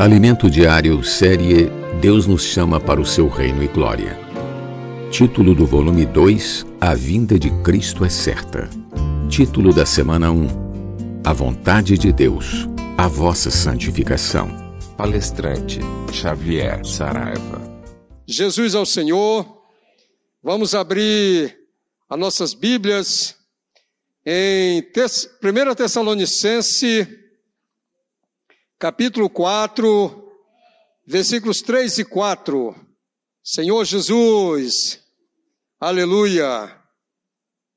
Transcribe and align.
Alimento 0.00 0.48
Diário, 0.48 1.04
série 1.04 1.66
Deus 2.00 2.26
nos 2.26 2.42
chama 2.42 2.80
para 2.80 2.98
o 2.98 3.04
seu 3.04 3.28
reino 3.28 3.62
e 3.62 3.68
glória. 3.68 4.18
Título 5.10 5.54
do 5.54 5.66
volume 5.66 6.06
2: 6.06 6.64
A 6.80 6.94
vinda 6.94 7.38
de 7.38 7.50
Cristo 7.62 8.02
é 8.02 8.08
certa. 8.08 8.70
Título 9.28 9.74
da 9.74 9.84
semana 9.84 10.30
1: 10.30 10.48
A 11.22 11.34
vontade 11.34 11.98
de 11.98 12.14
Deus, 12.14 12.66
a 12.96 13.06
vossa 13.06 13.50
santificação. 13.50 14.48
Palestrante 14.96 15.80
Xavier 16.10 16.82
Saraiva. 16.82 17.60
Jesus 18.26 18.74
ao 18.74 18.86
Senhor. 18.86 19.46
Vamos 20.42 20.74
abrir 20.74 21.54
as 22.08 22.18
nossas 22.18 22.54
Bíblias 22.54 23.36
em 24.24 24.80
1 24.80 25.74
Tessalonicense, 25.74 27.19
capítulo 28.80 29.28
4, 29.28 30.32
versículos 31.06 31.60
3 31.60 31.98
e 31.98 32.04
4. 32.06 32.74
Senhor 33.44 33.84
Jesus, 33.84 35.04
aleluia. 35.78 36.82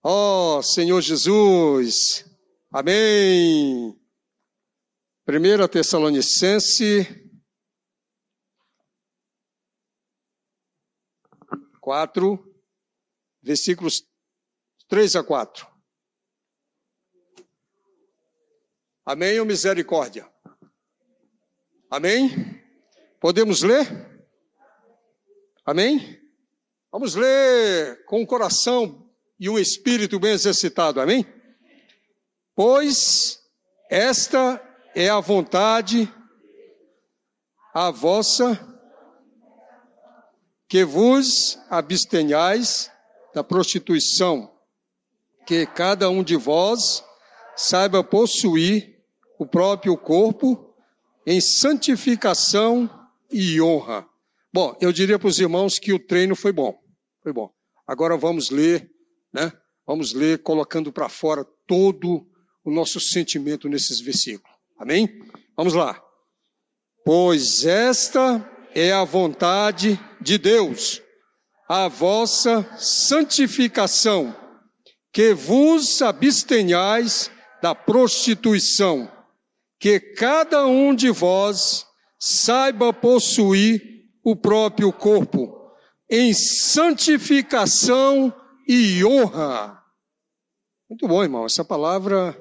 Ó 0.01 0.59
oh, 0.59 0.63
Senhor 0.63 1.01
Jesus, 1.01 2.25
amém. 2.71 3.99
1 5.27 5.67
Tessalonicense 5.69 7.29
4, 11.81 12.61
versículos 13.41 14.07
3 14.87 15.17
a 15.17 15.23
4. 15.23 15.67
Amém 19.05 19.37
ou 19.41 19.45
misericórdia? 19.45 20.32
Amém? 21.93 22.59
Podemos 23.19 23.61
ler? 23.61 23.87
Amém? 25.63 26.19
Vamos 26.91 27.13
ler 27.13 28.03
com 28.05 28.23
o 28.23 28.25
coração 28.25 29.07
e 29.39 29.47
o 29.47 29.59
espírito 29.59 30.19
bem 30.19 30.31
exercitado, 30.31 30.99
amém? 30.99 31.23
Pois 32.55 33.39
esta 33.91 34.59
é 34.95 35.07
a 35.07 35.19
vontade, 35.19 36.11
a 37.71 37.91
vossa, 37.91 38.59
que 40.67 40.83
vos 40.83 41.59
abstenhais 41.69 42.91
da 43.35 43.43
prostituição, 43.43 44.51
que 45.45 45.67
cada 45.67 46.09
um 46.09 46.23
de 46.23 46.37
vós 46.37 47.03
saiba 47.55 48.03
possuir 48.03 48.99
o 49.37 49.45
próprio 49.45 49.95
corpo 49.95 50.72
em 51.25 51.39
santificação 51.39 52.89
e 53.31 53.61
honra. 53.61 54.05
Bom, 54.53 54.77
eu 54.79 54.91
diria 54.91 55.17
para 55.17 55.27
os 55.27 55.39
irmãos 55.39 55.79
que 55.79 55.93
o 55.93 55.99
treino 55.99 56.35
foi 56.35 56.51
bom. 56.51 56.77
Foi 57.21 57.33
bom. 57.33 57.51
Agora 57.87 58.15
vamos 58.17 58.49
ler, 58.49 58.89
né? 59.33 59.51
Vamos 59.85 60.13
ler 60.13 60.41
colocando 60.43 60.91
para 60.91 61.09
fora 61.09 61.43
todo 61.67 62.25
o 62.63 62.71
nosso 62.71 62.99
sentimento 62.99 63.67
nesses 63.67 63.99
versículos. 63.99 64.55
Amém? 64.77 65.09
Vamos 65.57 65.73
lá. 65.73 66.01
Pois 67.05 67.65
esta 67.65 68.49
é 68.73 68.91
a 68.91 69.03
vontade 69.03 69.99
de 70.21 70.37
Deus, 70.37 71.01
a 71.67 71.87
vossa 71.87 72.63
santificação, 72.77 74.35
que 75.11 75.33
vos 75.33 76.01
abstenhais 76.01 77.29
da 77.61 77.75
prostituição 77.75 79.11
que 79.83 79.99
cada 79.99 80.65
um 80.65 80.95
de 80.95 81.11
vós 81.11 81.85
saiba 82.17 82.93
possuir 82.93 84.07
o 84.23 84.33
próprio 84.33 84.93
corpo 84.93 85.73
em 86.09 86.33
santificação 86.33 88.33
e 88.65 89.03
honra. 89.03 89.83
Muito 90.89 91.05
bom, 91.05 91.21
irmão. 91.21 91.45
Essa 91.45 91.65
palavra, 91.65 92.33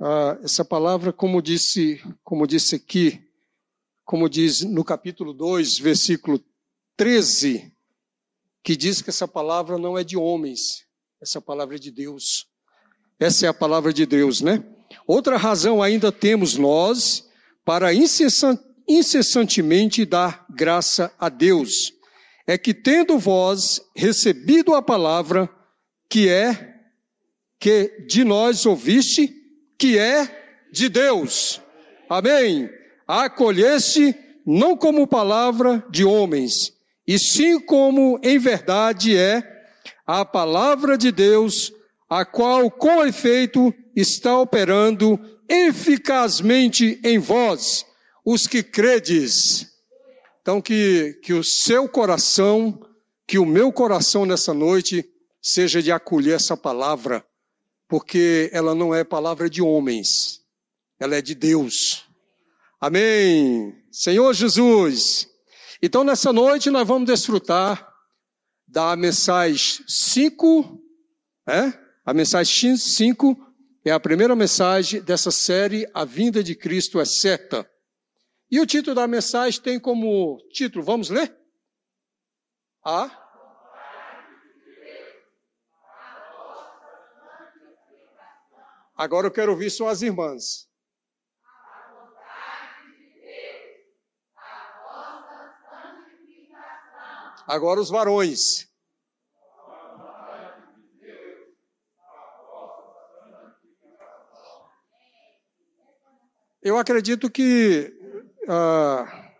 ah, 0.00 0.36
essa 0.42 0.64
palavra, 0.64 1.12
como 1.12 1.40
disse, 1.40 2.02
como 2.24 2.44
disse 2.44 2.74
aqui, 2.74 3.24
como 4.04 4.28
diz 4.28 4.62
no 4.62 4.82
capítulo 4.82 5.32
2, 5.32 5.78
versículo 5.78 6.44
13, 6.96 7.72
que 8.64 8.74
diz 8.74 9.00
que 9.00 9.10
essa 9.10 9.28
palavra 9.28 9.78
não 9.78 9.96
é 9.96 10.02
de 10.02 10.16
homens, 10.16 10.84
essa 11.22 11.40
palavra 11.40 11.76
é 11.76 11.78
de 11.78 11.92
Deus. 11.92 12.48
Essa 13.16 13.46
é 13.46 13.48
a 13.48 13.54
palavra 13.54 13.92
de 13.92 14.04
Deus, 14.04 14.40
né? 14.40 14.74
Outra 15.06 15.36
razão 15.36 15.82
ainda 15.82 16.10
temos 16.12 16.56
nós 16.56 17.28
para 17.64 17.92
incessantemente 17.92 20.04
dar 20.04 20.46
graça 20.48 21.12
a 21.18 21.28
Deus, 21.28 21.92
é 22.46 22.56
que 22.56 22.72
tendo 22.72 23.18
vós 23.18 23.82
recebido 23.94 24.74
a 24.74 24.80
palavra 24.80 25.50
que 26.08 26.28
é 26.28 26.76
que 27.60 28.06
de 28.08 28.24
nós 28.24 28.64
ouviste, 28.64 29.34
que 29.78 29.98
é 29.98 30.66
de 30.72 30.88
Deus. 30.88 31.60
Amém. 32.08 32.70
A 33.06 33.24
acolheste 33.24 34.14
não 34.46 34.76
como 34.76 35.06
palavra 35.06 35.84
de 35.90 36.04
homens, 36.04 36.72
e 37.06 37.18
sim 37.18 37.60
como 37.60 38.18
em 38.22 38.38
verdade 38.38 39.16
é 39.16 39.42
a 40.06 40.24
palavra 40.24 40.96
de 40.96 41.12
Deus, 41.12 41.70
a 42.08 42.24
qual 42.24 42.70
com 42.70 43.04
efeito 43.04 43.74
está 44.00 44.38
operando 44.38 45.18
eficazmente 45.48 47.00
em 47.02 47.18
vós, 47.18 47.84
os 48.24 48.46
que 48.46 48.62
credes. 48.62 49.66
Então, 50.40 50.60
que, 50.60 51.18
que 51.22 51.32
o 51.32 51.42
seu 51.42 51.88
coração, 51.88 52.80
que 53.26 53.38
o 53.38 53.44
meu 53.44 53.72
coração 53.72 54.24
nessa 54.24 54.54
noite, 54.54 55.04
seja 55.42 55.82
de 55.82 55.90
acolher 55.90 56.36
essa 56.36 56.56
palavra, 56.56 57.26
porque 57.88 58.48
ela 58.52 58.74
não 58.74 58.94
é 58.94 59.02
palavra 59.02 59.50
de 59.50 59.60
homens, 59.60 60.42
ela 61.00 61.16
é 61.16 61.22
de 61.22 61.34
Deus. 61.34 62.04
Amém. 62.80 63.74
Senhor 63.90 64.32
Jesus. 64.32 65.28
Então, 65.82 66.04
nessa 66.04 66.32
noite, 66.32 66.70
nós 66.70 66.86
vamos 66.86 67.08
desfrutar 67.08 67.92
da 68.66 68.94
mensagem 68.94 69.84
5, 69.88 70.80
é? 71.48 71.72
a 72.04 72.14
mensagem 72.14 72.76
5 72.76 73.47
é 73.88 73.92
a 73.92 74.00
primeira 74.00 74.36
mensagem 74.36 75.00
dessa 75.00 75.30
série, 75.30 75.88
A 75.94 76.04
Vinda 76.04 76.42
de 76.42 76.54
Cristo 76.54 77.00
é 77.00 77.04
Certa. 77.04 77.68
E 78.50 78.60
o 78.60 78.66
título 78.66 78.94
da 78.94 79.06
mensagem 79.06 79.60
tem 79.60 79.80
como 79.80 80.38
título, 80.52 80.84
vamos 80.84 81.10
ler? 81.10 81.34
A 82.84 83.24
Agora 88.94 89.28
eu 89.28 89.30
quero 89.30 89.52
ouvir 89.52 89.70
só 89.70 89.88
as 89.88 90.02
irmãs. 90.02 90.68
Agora 97.46 97.80
os 97.80 97.88
varões. 97.88 98.67
Eu 106.68 106.76
acredito 106.76 107.30
que 107.30 107.90
uh, 108.44 109.30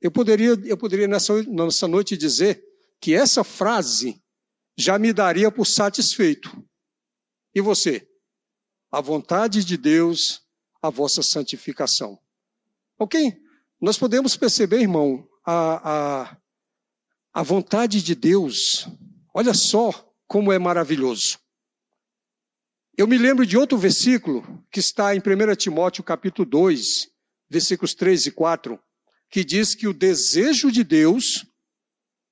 eu 0.00 0.10
poderia, 0.10 0.60
eu 0.64 0.76
poderia 0.76 1.06
nessa, 1.06 1.40
nessa 1.44 1.86
noite 1.86 2.16
dizer 2.16 2.60
que 3.00 3.14
essa 3.14 3.44
frase 3.44 4.20
já 4.76 4.98
me 4.98 5.12
daria 5.12 5.52
por 5.52 5.64
satisfeito. 5.64 6.50
E 7.54 7.60
você? 7.60 8.08
A 8.90 9.00
vontade 9.00 9.64
de 9.64 9.76
Deus, 9.76 10.42
a 10.82 10.90
vossa 10.90 11.22
santificação. 11.22 12.18
Ok? 12.98 13.40
Nós 13.80 13.96
podemos 13.96 14.36
perceber, 14.36 14.80
irmão, 14.80 15.28
a, 15.46 16.22
a, 16.24 16.36
a 17.34 17.42
vontade 17.44 18.02
de 18.02 18.16
Deus, 18.16 18.88
olha 19.32 19.54
só 19.54 20.12
como 20.26 20.52
é 20.52 20.58
maravilhoso. 20.58 21.38
Eu 22.98 23.06
me 23.06 23.16
lembro 23.16 23.46
de 23.46 23.56
outro 23.56 23.78
versículo 23.78 24.60
que 24.72 24.80
está 24.80 25.14
em 25.14 25.20
1 25.20 25.54
Timóteo 25.54 26.02
capítulo 26.02 26.44
2, 26.44 27.08
versículos 27.48 27.94
3 27.94 28.26
e 28.26 28.30
4, 28.32 28.76
que 29.30 29.44
diz 29.44 29.72
que 29.72 29.86
o 29.86 29.94
desejo 29.94 30.68
de 30.72 30.82
Deus 30.82 31.46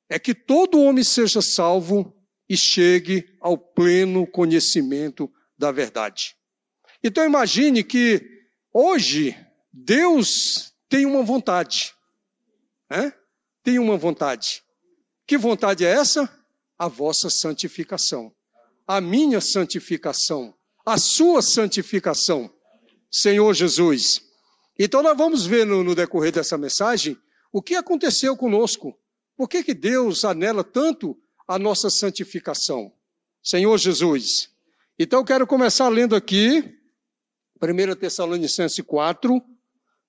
é 0.09 0.19
que 0.19 0.35
todo 0.35 0.81
homem 0.81 1.05
seja 1.05 1.41
salvo 1.41 2.13
e 2.49 2.57
chegue 2.57 3.33
ao 3.41 3.57
pleno 3.57 4.27
conhecimento 4.27 5.33
da 5.57 5.71
verdade. 5.71 6.35
Então 7.01 7.25
imagine 7.25 7.85
que 7.85 8.21
hoje 8.75 9.37
Deus 9.73 10.75
tem 10.89 11.07
uma 11.07 11.23
vontade. 11.23 11.95
Né? 12.91 13.13
Tem 13.63 13.79
uma 13.79 13.97
vontade. 13.97 14.65
Que 15.29 15.39
vontade 15.39 15.85
é 15.85 15.91
essa? 15.91 16.29
A 16.77 16.89
vossa 16.89 17.31
santificação. 17.31 18.35
A 18.85 19.01
minha 19.01 19.41
santificação 19.41 20.56
a 20.87 20.97
sua 20.99 21.43
santificação, 21.43 22.49
Senhor 23.11 23.53
Jesus. 23.53 24.23
Então 24.79 25.03
nós 25.03 25.19
vamos 25.19 25.45
ver 25.45 25.67
no, 25.67 25.83
no 25.83 25.97
decorrer 25.97 26.31
dessa 26.31 26.57
mensagem 26.57 27.19
o 27.53 27.61
que 27.61 27.75
aconteceu 27.75 28.37
conosco. 28.37 28.97
Por 29.37 29.49
que, 29.49 29.65
que 29.65 29.75
Deus 29.75 30.25
anela 30.25 30.63
tanto 30.63 31.19
a 31.49 31.59
nossa 31.59 31.91
santificação? 31.91 32.93
Senhor 33.43 33.77
Jesus. 33.79 34.49
Então 34.97 35.21
eu 35.21 35.25
quero 35.25 35.47
começar 35.47 35.89
lendo 35.89 36.15
aqui 36.15 36.79
1 37.61 37.97
Tessalonicenses 37.97 38.85
4, 38.85 39.43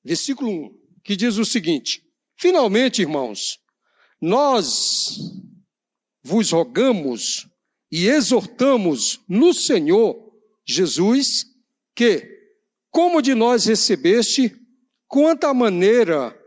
versículo 0.03 0.51
1, 0.51 0.79
que 1.03 1.15
diz 1.15 1.37
o 1.37 1.45
seguinte: 1.45 2.03
Finalmente, 2.35 3.01
irmãos, 3.01 3.59
nós 4.21 5.17
vos 6.23 6.51
rogamos 6.51 7.47
e 7.91 8.07
exortamos 8.07 9.21
no 9.27 9.53
Senhor 9.53 10.26
Jesus 10.67 11.45
que, 11.95 12.27
como 12.91 13.21
de 13.21 13.33
nós 13.33 13.65
recebeste, 13.65 14.55
quanta 15.07 15.53
maneira, 15.53 16.37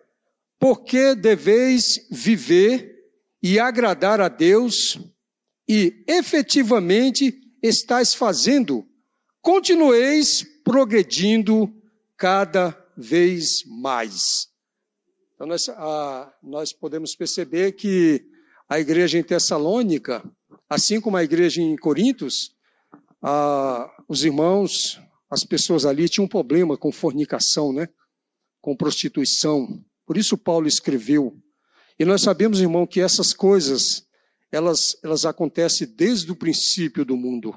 porque 0.59 1.15
deveis 1.15 2.07
viver 2.11 2.95
e 3.43 3.59
agradar 3.59 4.21
a 4.21 4.29
Deus, 4.29 4.99
e 5.67 6.05
efetivamente 6.07 7.41
estáis 7.63 8.15
fazendo, 8.15 8.87
continueis 9.41 10.45
progredindo 10.63 11.73
cada 12.17 12.77
vez 12.97 13.65
mais. 13.65 14.49
Então, 15.35 15.47
nós, 15.47 15.69
ah, 15.71 16.31
nós 16.43 16.73
podemos 16.73 17.17
perceber 17.17 17.73
que 17.73 18.23
a 18.69 18.79
igreja 18.79 19.19
em 19.19 19.23
Tessalônica, 19.23 20.23
assim 20.69 21.01
como 21.01 21.17
a 21.17 21.25
igreja 21.25 21.63
em 21.63 21.77
Corintos, 21.77 22.55
ah, 23.23 23.91
os 24.11 24.25
irmãos, 24.25 25.01
as 25.31 25.45
pessoas 25.45 25.87
ali 25.87 26.09
tinham 26.09 26.25
um 26.25 26.29
problema 26.29 26.77
com 26.77 26.91
fornicação, 26.91 27.73
né? 27.73 27.89
com 28.61 28.75
prostituição. 28.75 29.85
Por 30.05 30.17
isso 30.17 30.37
Paulo 30.37 30.67
escreveu. 30.67 31.41
E 31.97 32.05
nós 32.05 32.23
sabemos, 32.23 32.61
irmão, 32.61 32.89
que 32.89 33.01
essas 33.01 33.33
coisas, 33.33 34.05
elas, 34.51 34.97
elas 35.05 35.25
acontecem 35.25 35.87
desde 35.87 36.33
o 36.33 36.35
princípio 36.35 37.05
do 37.05 37.17
mundo. 37.17 37.57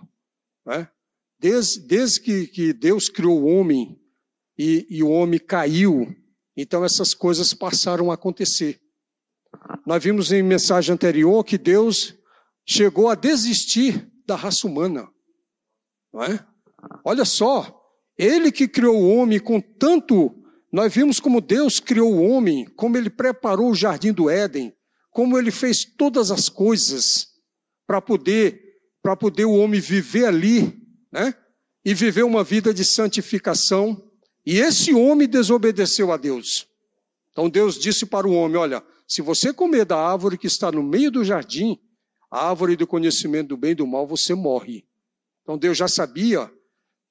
Né? 0.64 0.88
Desde, 1.40 1.80
desde 1.80 2.22
que, 2.22 2.46
que 2.46 2.72
Deus 2.72 3.10
criou 3.10 3.42
o 3.42 3.46
homem 3.48 4.00
e, 4.56 4.86
e 4.88 5.02
o 5.02 5.10
homem 5.10 5.40
caiu, 5.40 6.16
então 6.56 6.86
essas 6.86 7.16
coisas 7.16 7.52
passaram 7.56 8.12
a 8.12 8.14
acontecer. 8.14 8.80
Nós 9.88 10.04
vimos 10.04 10.32
em 10.32 10.44
mensagem 10.44 10.94
anterior 10.94 11.44
que 11.44 11.58
Deus 11.58 12.14
chegou 12.64 13.10
a 13.10 13.16
desistir 13.16 14.08
da 14.24 14.36
raça 14.36 14.68
humana. 14.68 15.12
Não 16.14 16.24
é? 16.24 16.46
Olha 17.04 17.26
só, 17.26 17.82
ele 18.18 18.52
que 18.52 18.68
criou 18.68 19.02
o 19.02 19.16
homem 19.16 19.40
com 19.40 19.60
tanto. 19.60 20.34
Nós 20.72 20.94
vimos 20.94 21.20
como 21.20 21.42
Deus 21.42 21.80
criou 21.80 22.14
o 22.14 22.22
homem, 22.22 22.66
como 22.76 22.98
ele 22.98 23.10
preparou 23.10 23.72
o 23.72 23.76
jardim 23.76 24.14
do 24.14 24.30
Éden, 24.30 24.74
como 25.12 25.38
ele 25.38 25.52
fez 25.52 25.84
todas 25.84 26.32
as 26.32 26.50
coisas 26.50 27.28
para 27.88 28.02
poder 28.02 28.62
para 29.02 29.18
poder 29.18 29.44
o 29.44 29.54
homem 29.54 29.82
viver 29.82 30.26
ali, 30.26 30.82
né? 31.12 31.36
E 31.84 31.94
viver 31.94 32.24
uma 32.24 32.42
vida 32.42 32.74
de 32.74 32.86
santificação. 32.86 34.02
E 34.46 34.60
esse 34.60 34.94
homem 34.94 35.28
desobedeceu 35.28 36.10
a 36.10 36.16
Deus. 36.16 36.66
Então 37.30 37.50
Deus 37.50 37.78
disse 37.78 38.06
para 38.06 38.26
o 38.26 38.32
homem: 38.32 38.56
Olha, 38.56 38.82
se 39.06 39.22
você 39.22 39.52
comer 39.52 39.84
da 39.84 39.98
árvore 39.98 40.38
que 40.38 40.48
está 40.48 40.72
no 40.72 40.82
meio 40.82 41.12
do 41.12 41.26
jardim, 41.26 41.78
a 42.32 42.48
árvore 42.50 42.78
do 42.78 42.88
conhecimento 42.88 43.50
do 43.50 43.58
bem 43.58 43.72
e 43.72 43.76
do 43.76 43.86
mal, 43.86 44.08
você 44.08 44.34
morre. 44.34 44.86
Então 45.44 45.58
Deus 45.58 45.78
já 45.78 45.88
sabia 45.88 46.52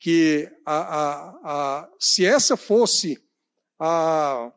que 0.01 0.51
a, 0.67 0.77
a, 0.77 1.31
a, 1.45 1.91
se 2.01 2.25
essa 2.27 2.57
fosse 2.57 3.23
a, 3.79 4.53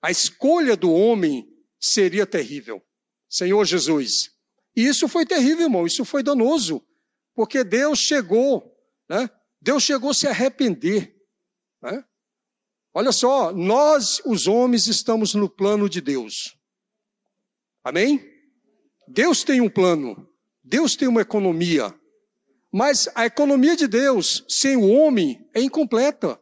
a 0.00 0.10
escolha 0.10 0.76
do 0.76 0.92
homem, 0.92 1.46
seria 1.78 2.26
terrível. 2.26 2.82
Senhor 3.28 3.64
Jesus. 3.64 4.30
E 4.76 4.86
isso 4.86 5.08
foi 5.08 5.26
terrível, 5.26 5.64
irmão, 5.64 5.86
isso 5.86 6.04
foi 6.04 6.22
danoso, 6.22 6.84
porque 7.34 7.64
Deus 7.64 7.98
chegou, 7.98 8.76
né? 9.08 9.28
Deus 9.60 9.82
chegou 9.82 10.10
a 10.10 10.14
se 10.14 10.26
arrepender. 10.26 11.14
Né? 11.82 12.04
Olha 12.94 13.12
só, 13.12 13.52
nós, 13.52 14.20
os 14.24 14.46
homens, 14.46 14.86
estamos 14.86 15.34
no 15.34 15.48
plano 15.48 15.88
de 15.88 16.00
Deus. 16.00 16.56
Amém? 17.84 18.24
Deus 19.06 19.44
tem 19.44 19.60
um 19.60 19.68
plano, 19.68 20.28
Deus 20.62 20.96
tem 20.96 21.08
uma 21.08 21.20
economia, 21.20 21.94
mas 22.72 23.08
a 23.14 23.26
economia 23.26 23.76
de 23.76 23.86
Deus 23.86 24.44
sem 24.48 24.76
o 24.76 24.88
homem 24.88 25.44
é 25.52 25.60
incompleta. 25.60 26.40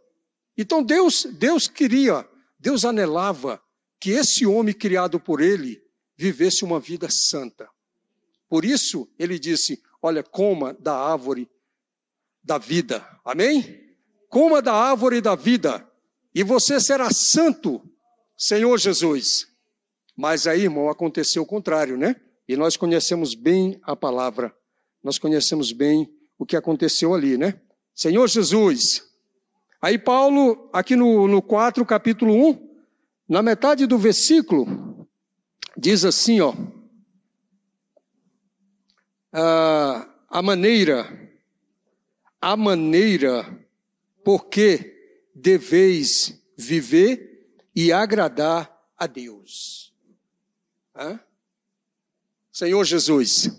Então 0.57 0.83
Deus, 0.83 1.25
Deus 1.25 1.69
queria, 1.69 2.29
Deus 2.59 2.85
anelava 2.85 3.63
que 4.01 4.11
esse 4.11 4.45
homem 4.47 4.75
criado 4.75 5.19
por 5.19 5.41
ele 5.41 5.83
vivesse 6.17 6.65
uma 6.65 6.79
vida 6.79 7.09
santa. 7.09 7.69
Por 8.49 8.65
isso 8.65 9.09
ele 9.19 9.39
disse: 9.39 9.83
Olha, 10.03 10.23
coma 10.23 10.75
da 10.79 10.95
árvore 10.95 11.49
da 12.43 12.59
vida. 12.59 13.07
Amém? 13.25 13.97
Coma 14.29 14.61
da 14.61 14.75
árvore 14.75 15.21
da 15.21 15.35
vida 15.35 15.89
e 16.35 16.43
você 16.43 16.79
será 16.79 17.11
santo, 17.11 17.83
Senhor 18.37 18.79
Jesus. 18.79 19.49
Mas 20.17 20.47
aí, 20.47 20.63
irmão, 20.63 20.89
aconteceu 20.89 21.43
o 21.43 21.47
contrário, 21.47 21.97
né? 21.97 22.17
E 22.47 22.57
nós 22.57 22.77
conhecemos 22.77 23.35
bem 23.35 23.79
a 23.83 23.95
palavra, 23.95 24.55
nós 25.03 25.19
conhecemos 25.19 25.73
bem 25.73 26.09
o 26.39 26.47
que 26.47 26.57
aconteceu 26.57 27.15
ali, 27.15 27.37
né? 27.37 27.61
Senhor 27.95 28.27
Jesus. 28.29 29.05
Aí, 29.83 29.99
Paulo, 29.99 30.71
aqui 30.73 30.95
no, 30.95 31.27
no 31.27 31.43
4, 31.43 31.85
capítulo 31.85 32.33
1, 32.51 32.69
na 33.29 33.43
metade 33.43 33.87
do 33.87 33.99
versículo, 33.99 35.07
diz 35.77 36.05
assim, 36.05 36.41
ó. 36.41 36.55
Ah, 39.33 40.09
a 40.29 40.41
maneira, 40.41 41.31
a 42.41 42.57
maneira 42.57 43.67
porque 44.25 44.95
deveis 45.35 46.43
viver 46.57 47.53
e 47.75 47.93
agradar 47.93 48.77
a 48.97 49.07
Deus. 49.07 49.95
Hã? 50.95 51.21
Senhor 52.51 52.85
Jesus, 52.85 53.51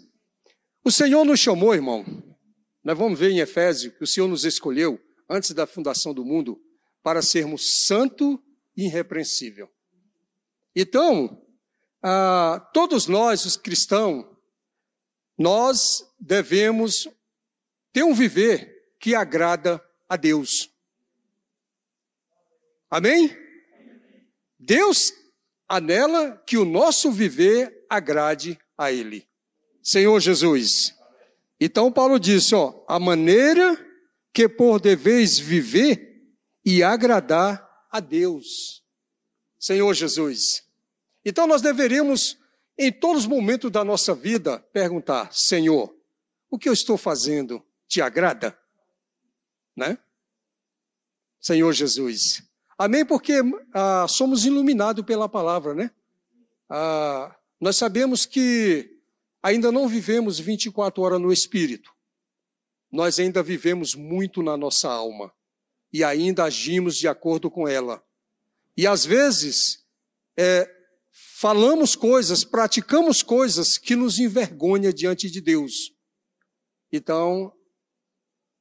o 0.83 0.91
Senhor 0.91 1.23
nos 1.23 1.39
chamou, 1.39 1.73
irmão. 1.73 2.28
Nós 2.83 2.97
vamos 2.97 3.19
ver 3.19 3.31
em 3.31 3.39
Efésio 3.39 3.91
que 3.91 4.03
o 4.03 4.07
Senhor 4.07 4.27
nos 4.27 4.45
escolheu 4.45 4.99
antes 5.29 5.51
da 5.51 5.67
fundação 5.67 6.13
do 6.13 6.25
mundo 6.25 6.61
para 7.03 7.21
sermos 7.21 7.85
santo 7.85 8.41
e 8.75 8.85
irrepreensível. 8.85 9.69
Então, 10.75 11.45
ah, 12.01 12.69
todos 12.73 13.07
nós, 13.07 13.45
os 13.45 13.57
cristãos, 13.57 14.25
nós 15.37 16.03
devemos 16.19 17.07
ter 17.91 18.03
um 18.03 18.13
viver 18.13 18.93
que 18.99 19.15
agrada 19.15 19.83
a 20.07 20.15
Deus. 20.15 20.69
Amém? 22.89 23.35
Deus 24.57 25.13
anela 25.67 26.37
que 26.45 26.57
o 26.57 26.65
nosso 26.65 27.11
viver 27.11 27.85
agrade 27.89 28.59
a 28.77 28.91
Ele. 28.91 29.27
Senhor 29.81 30.19
Jesus. 30.19 30.98
Então 31.59 31.91
Paulo 31.91 32.19
disse, 32.19 32.55
ó, 32.55 32.83
a 32.87 32.99
maneira 32.99 33.77
que 34.33 34.47
por 34.47 34.79
deveis 34.79 35.37
viver 35.37 36.23
e 36.63 36.81
agradar 36.81 37.67
a 37.91 37.99
Deus. 37.99 38.83
Senhor 39.59 39.93
Jesus. 39.93 40.63
Então 41.25 41.45
nós 41.45 41.61
deveríamos, 41.61 42.37
em 42.77 42.91
todos 42.91 43.23
os 43.23 43.27
momentos 43.27 43.69
da 43.69 43.83
nossa 43.83 44.15
vida, 44.15 44.59
perguntar: 44.71 45.33
Senhor, 45.33 45.93
o 46.49 46.57
que 46.57 46.69
eu 46.69 46.73
estou 46.73 46.97
fazendo 46.97 47.61
te 47.87 48.01
agrada? 48.01 48.57
Né? 49.75 49.97
Senhor 51.41 51.73
Jesus. 51.73 52.43
Amém? 52.77 53.05
Porque 53.05 53.41
ah, 53.73 54.07
somos 54.07 54.45
iluminados 54.45 55.03
pela 55.03 55.27
palavra, 55.27 55.73
né? 55.73 55.91
Ah, 56.69 57.35
nós 57.59 57.75
sabemos 57.75 58.25
que 58.25 58.98
ainda 59.41 59.71
não 59.71 59.87
vivemos 59.87 60.39
24 60.39 61.01
horas 61.01 61.21
no 61.21 61.31
espírito. 61.31 61.91
Nós 62.91 63.19
ainda 63.19 63.43
vivemos 63.43 63.95
muito 63.95 64.41
na 64.41 64.57
nossa 64.57 64.89
alma 64.89 65.33
e 65.91 66.03
ainda 66.03 66.43
agimos 66.43 66.97
de 66.97 67.07
acordo 67.07 67.49
com 67.49 67.67
ela. 67.67 68.03
E 68.75 68.87
às 68.87 69.05
vezes 69.05 69.85
é, 70.37 70.69
falamos 71.11 71.95
coisas, 71.95 72.43
praticamos 72.43 73.21
coisas 73.21 73.77
que 73.77 73.95
nos 73.95 74.19
envergonha 74.19 74.91
diante 74.91 75.29
de 75.29 75.41
Deus. 75.41 75.93
Então, 76.91 77.53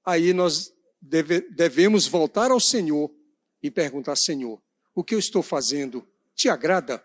aí 0.04 0.32
nós 0.32 0.72
deve, 1.00 1.40
devemos 1.50 2.06
voltar 2.06 2.50
ao 2.50 2.60
Senhor 2.60 3.10
e 3.62 3.70
perguntar: 3.70 4.16
Senhor, 4.16 4.62
o 4.94 5.02
que 5.02 5.14
eu 5.14 5.18
estou 5.18 5.42
fazendo 5.42 6.06
te 6.34 6.48
agrada? 6.48 7.02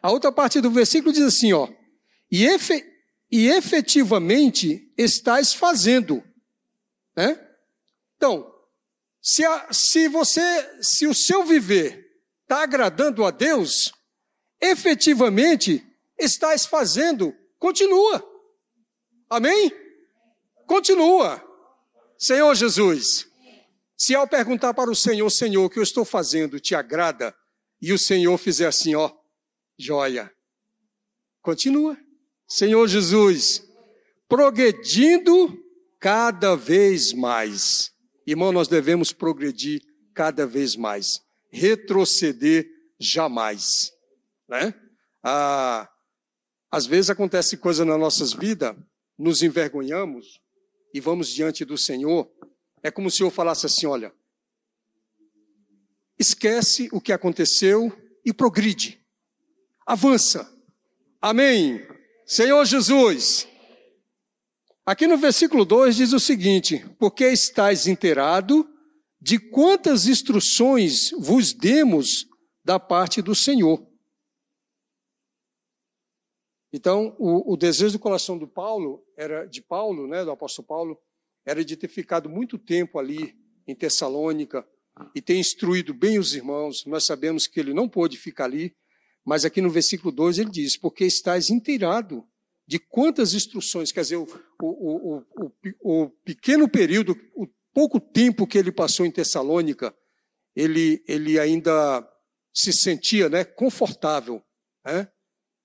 A 0.00 0.10
outra 0.10 0.32
parte 0.32 0.60
do 0.60 0.70
versículo 0.70 1.12
diz 1.12 1.24
assim: 1.24 1.52
ó, 1.52 1.68
e, 2.30 2.46
efe, 2.46 2.82
e 3.32 3.48
efetivamente 3.48 4.92
estás 4.96 5.54
fazendo. 5.54 6.22
Né? 7.16 7.40
Então, 8.16 8.52
Se, 9.24 9.44
a, 9.44 9.72
se 9.72 10.08
você, 10.08 10.82
se 10.82 11.06
o 11.06 11.14
seu 11.14 11.44
viver 11.44 12.04
está 12.42 12.64
agradando 12.64 13.24
a 13.24 13.30
Deus, 13.30 13.92
efetivamente 14.60 15.80
estás 16.18 16.66
fazendo, 16.66 17.32
continua. 17.56 18.22
Amém? 19.30 19.70
Continua. 20.66 21.40
Senhor 22.18 22.52
Jesus, 22.54 23.28
se 23.96 24.14
ao 24.14 24.26
perguntar 24.26 24.74
para 24.74 24.90
o 24.90 24.96
Senhor, 24.96 25.30
Senhor, 25.30 25.64
o 25.64 25.70
que 25.70 25.78
eu 25.78 25.84
estou 25.84 26.04
fazendo 26.04 26.58
te 26.58 26.74
agrada, 26.74 27.32
e 27.80 27.92
o 27.92 27.98
Senhor 27.98 28.36
fizer 28.38 28.66
assim, 28.66 28.96
ó, 28.96 29.10
joia. 29.78 30.32
Continua. 31.40 31.96
Senhor 32.52 32.86
Jesus, 32.86 33.66
progredindo 34.28 35.58
cada 35.98 36.54
vez 36.54 37.14
mais. 37.14 37.94
Irmão, 38.26 38.52
nós 38.52 38.68
devemos 38.68 39.10
progredir 39.10 39.80
cada 40.12 40.46
vez 40.46 40.76
mais. 40.76 41.22
Retroceder 41.50 42.68
jamais. 43.00 43.90
Né? 44.46 44.74
Ah, 45.22 45.88
às 46.70 46.84
vezes 46.84 47.08
acontece 47.08 47.56
coisa 47.56 47.86
nas 47.86 47.98
nossas 47.98 48.34
vidas, 48.34 48.76
nos 49.18 49.42
envergonhamos 49.42 50.38
e 50.92 51.00
vamos 51.00 51.28
diante 51.28 51.64
do 51.64 51.78
Senhor. 51.78 52.30
É 52.82 52.90
como 52.90 53.10
se 53.10 53.22
eu 53.22 53.30
falasse 53.30 53.64
assim: 53.64 53.86
olha, 53.86 54.12
esquece 56.18 56.90
o 56.92 57.00
que 57.00 57.14
aconteceu 57.14 57.90
e 58.22 58.30
progride. 58.30 59.02
Avança. 59.86 60.54
Amém. 61.18 61.91
Senhor 62.26 62.64
Jesus. 62.64 63.48
Aqui 64.84 65.06
no 65.06 65.16
versículo 65.16 65.64
2 65.64 65.96
diz 65.96 66.12
o 66.12 66.20
seguinte: 66.20 66.84
Porque 66.98 67.26
estáis 67.26 67.86
inteirado 67.86 68.68
de 69.20 69.38
quantas 69.38 70.06
instruções 70.06 71.10
vos 71.12 71.52
demos 71.52 72.26
da 72.64 72.80
parte 72.80 73.22
do 73.22 73.34
Senhor. 73.34 73.86
Então, 76.72 77.14
o, 77.18 77.52
o, 77.52 77.56
desejo 77.56 77.92
do 77.92 77.98
coração 77.98 78.38
do 78.38 78.48
Paulo 78.48 79.04
era 79.16 79.44
de 79.44 79.60
Paulo, 79.60 80.08
né, 80.08 80.24
do 80.24 80.30
apóstolo 80.30 80.66
Paulo, 80.66 80.98
era 81.44 81.64
de 81.64 81.76
ter 81.76 81.88
ficado 81.88 82.30
muito 82.30 82.58
tempo 82.58 82.98
ali 82.98 83.36
em 83.66 83.74
Tessalônica 83.74 84.66
e 85.14 85.20
ter 85.20 85.36
instruído 85.36 85.92
bem 85.92 86.18
os 86.18 86.34
irmãos. 86.34 86.84
Nós 86.86 87.04
sabemos 87.04 87.46
que 87.46 87.60
ele 87.60 87.74
não 87.74 87.88
pôde 87.88 88.16
ficar 88.16 88.44
ali, 88.44 88.74
mas 89.24 89.44
aqui 89.44 89.60
no 89.60 89.70
versículo 89.70 90.12
2 90.12 90.38
ele 90.38 90.50
diz: 90.50 90.76
Porque 90.76 91.04
estás 91.04 91.50
inteirado 91.50 92.26
de 92.66 92.78
quantas 92.78 93.34
instruções, 93.34 93.92
quer 93.92 94.02
dizer, 94.02 94.16
o, 94.16 94.26
o, 94.60 95.22
o, 95.36 95.52
o, 95.80 96.10
pequeno 96.24 96.68
período, 96.68 97.16
o 97.34 97.46
pouco 97.74 98.00
tempo 98.00 98.46
que 98.46 98.56
ele 98.56 98.72
passou 98.72 99.04
em 99.04 99.10
Tessalônica, 99.10 99.94
ele, 100.54 101.02
ele 101.06 101.38
ainda 101.38 102.08
se 102.52 102.72
sentia 102.72 103.28
né, 103.28 103.44
confortável. 103.44 104.42
Né? 104.84 105.08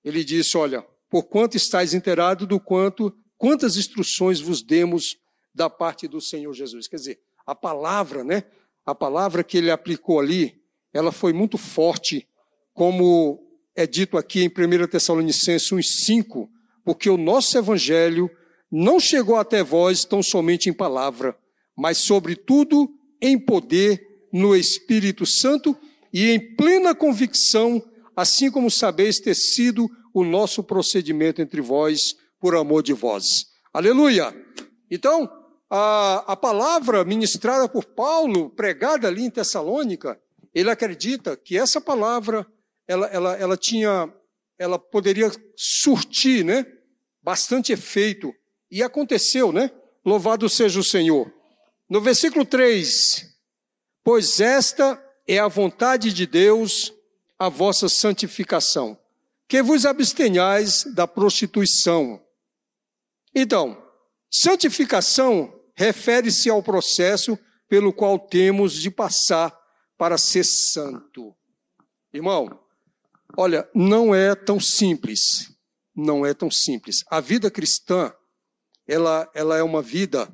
Ele 0.04 0.24
disse: 0.24 0.56
Olha, 0.56 0.84
por 1.10 1.24
quanto 1.24 1.56
estáis 1.56 1.94
inteirado 1.94 2.46
do 2.46 2.60
quanto, 2.60 3.16
quantas 3.36 3.76
instruções 3.76 4.40
vos 4.40 4.62
demos 4.62 5.18
da 5.54 5.68
parte 5.68 6.06
do 6.06 6.20
Senhor 6.20 6.52
Jesus. 6.54 6.86
Quer 6.86 6.96
dizer, 6.96 7.20
a 7.44 7.54
palavra, 7.54 8.22
né? 8.22 8.44
A 8.86 8.94
palavra 8.94 9.42
que 9.42 9.58
ele 9.58 9.70
aplicou 9.70 10.20
ali, 10.20 10.62
ela 10.92 11.12
foi 11.12 11.32
muito 11.32 11.58
forte, 11.58 12.26
como 12.72 13.47
é 13.78 13.86
dito 13.86 14.18
aqui 14.18 14.42
em 14.42 14.48
1 14.48 14.88
Tessalonicenses 14.88 15.70
1,5, 15.70 16.48
porque 16.84 17.08
o 17.08 17.16
nosso 17.16 17.56
evangelho 17.56 18.28
não 18.68 18.98
chegou 18.98 19.36
até 19.36 19.62
vós 19.62 20.04
tão 20.04 20.20
somente 20.20 20.68
em 20.68 20.72
palavra, 20.72 21.38
mas 21.76 21.98
sobretudo 21.98 22.92
em 23.22 23.38
poder 23.38 24.04
no 24.32 24.56
Espírito 24.56 25.24
Santo 25.24 25.76
e 26.12 26.28
em 26.28 26.56
plena 26.56 26.92
convicção, 26.92 27.80
assim 28.16 28.50
como 28.50 28.68
sabeis 28.68 29.20
ter 29.20 29.36
sido 29.36 29.88
o 30.12 30.24
nosso 30.24 30.64
procedimento 30.64 31.40
entre 31.40 31.60
vós 31.60 32.16
por 32.40 32.56
amor 32.56 32.82
de 32.82 32.92
vós. 32.92 33.46
Aleluia! 33.72 34.34
Então, 34.90 35.30
a, 35.70 36.32
a 36.32 36.36
palavra 36.36 37.04
ministrada 37.04 37.68
por 37.68 37.84
Paulo, 37.84 38.50
pregada 38.50 39.06
ali 39.06 39.22
em 39.22 39.30
Tessalônica, 39.30 40.20
ele 40.52 40.68
acredita 40.68 41.36
que 41.36 41.56
essa 41.56 41.80
palavra, 41.80 42.44
ela, 42.88 43.06
ela, 43.06 43.36
ela 43.36 43.56
tinha, 43.56 44.12
ela 44.58 44.78
poderia 44.78 45.30
surtir, 45.56 46.44
né? 46.44 46.66
Bastante 47.22 47.72
efeito. 47.72 48.34
E 48.70 48.82
aconteceu, 48.82 49.52
né? 49.52 49.70
Louvado 50.04 50.48
seja 50.48 50.80
o 50.80 50.84
Senhor. 50.84 51.32
No 51.88 52.00
versículo 52.00 52.44
3, 52.44 53.24
pois 54.02 54.40
esta 54.40 55.00
é 55.26 55.38
a 55.38 55.46
vontade 55.46 56.12
de 56.12 56.26
Deus, 56.26 56.92
a 57.38 57.48
vossa 57.48 57.88
santificação 57.88 58.98
que 59.48 59.62
vos 59.62 59.86
abstenhais 59.86 60.84
da 60.94 61.08
prostituição. 61.08 62.22
Então, 63.34 63.82
santificação 64.30 65.58
refere-se 65.74 66.50
ao 66.50 66.62
processo 66.62 67.38
pelo 67.66 67.92
qual 67.92 68.18
temos 68.18 68.74
de 68.74 68.90
passar 68.90 69.58
para 69.96 70.18
ser 70.18 70.44
santo. 70.44 71.34
Irmão, 72.12 72.60
olha, 73.36 73.68
não 73.74 74.14
é 74.14 74.34
tão 74.34 74.60
simples. 74.60 75.52
Não 75.94 76.24
é 76.24 76.32
tão 76.32 76.50
simples. 76.50 77.04
A 77.10 77.20
vida 77.20 77.50
cristã, 77.50 78.12
ela, 78.86 79.30
ela 79.34 79.56
é 79.56 79.62
uma 79.62 79.82
vida 79.82 80.32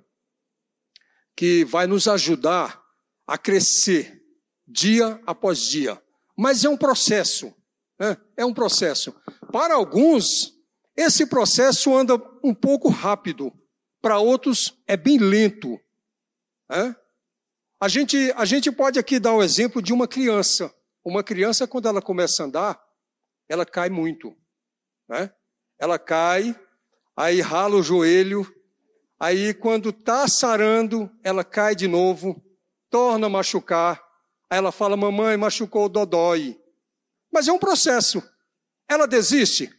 que 1.37 1.65
vai 1.65 1.87
nos 1.87 2.07
ajudar 2.07 2.83
a 3.27 3.39
crescer 3.39 4.23
dia 4.67 5.21
após 5.27 5.61
dia. 5.61 6.01
Mas 6.37 6.65
é 6.65 6.69
um 6.69 6.77
processo. 6.77 7.55
É, 8.01 8.17
é 8.39 8.45
um 8.45 8.53
processo. 8.53 9.15
Para 9.53 9.75
alguns, 9.75 10.53
esse 10.97 11.27
processo 11.27 11.97
anda 11.97 12.15
um 12.43 12.55
pouco 12.55 12.89
rápido, 12.89 13.53
para 14.01 14.19
outros 14.19 14.77
é 14.87 14.97
bem 14.97 15.19
lento. 15.19 15.79
É? 16.71 16.95
A, 17.81 17.89
gente, 17.89 18.33
a 18.37 18.45
gente 18.45 18.71
pode 18.71 18.99
aqui 18.99 19.19
dar 19.19 19.33
o 19.33 19.43
exemplo 19.43 19.81
de 19.81 19.93
uma 19.93 20.07
criança. 20.07 20.73
Uma 21.05 21.23
criança, 21.23 21.67
quando 21.67 21.89
ela 21.89 22.03
começa 22.03 22.43
a 22.43 22.47
andar, 22.47 22.84
ela 23.49 23.65
cai 23.65 23.91
muito. 23.91 24.35
Né? 25.09 25.31
Ela 25.79 25.99
cai, 25.99 26.59
aí 27.17 27.41
rala 27.41 27.77
o 27.77 27.83
joelho, 27.83 28.47
aí 29.19 29.55
quando 29.55 29.91
está 29.91 30.27
sarando, 30.29 31.11
ela 31.23 31.45
cai 31.45 31.75
de 31.75 31.87
novo, 31.87 32.43
torna 32.91 33.27
a 33.27 33.31
machucar. 33.31 34.03
Aí 34.51 34.59
ela 34.59 34.73
fala: 34.73 34.97
Mamãe, 34.97 35.37
machucou 35.37 35.87
o 35.87 35.89
dodói. 35.89 36.59
Mas 37.33 37.49
é 37.49 37.53
um 37.53 37.59
processo. 37.59 38.23
Ela 38.89 39.07
desiste? 39.07 39.71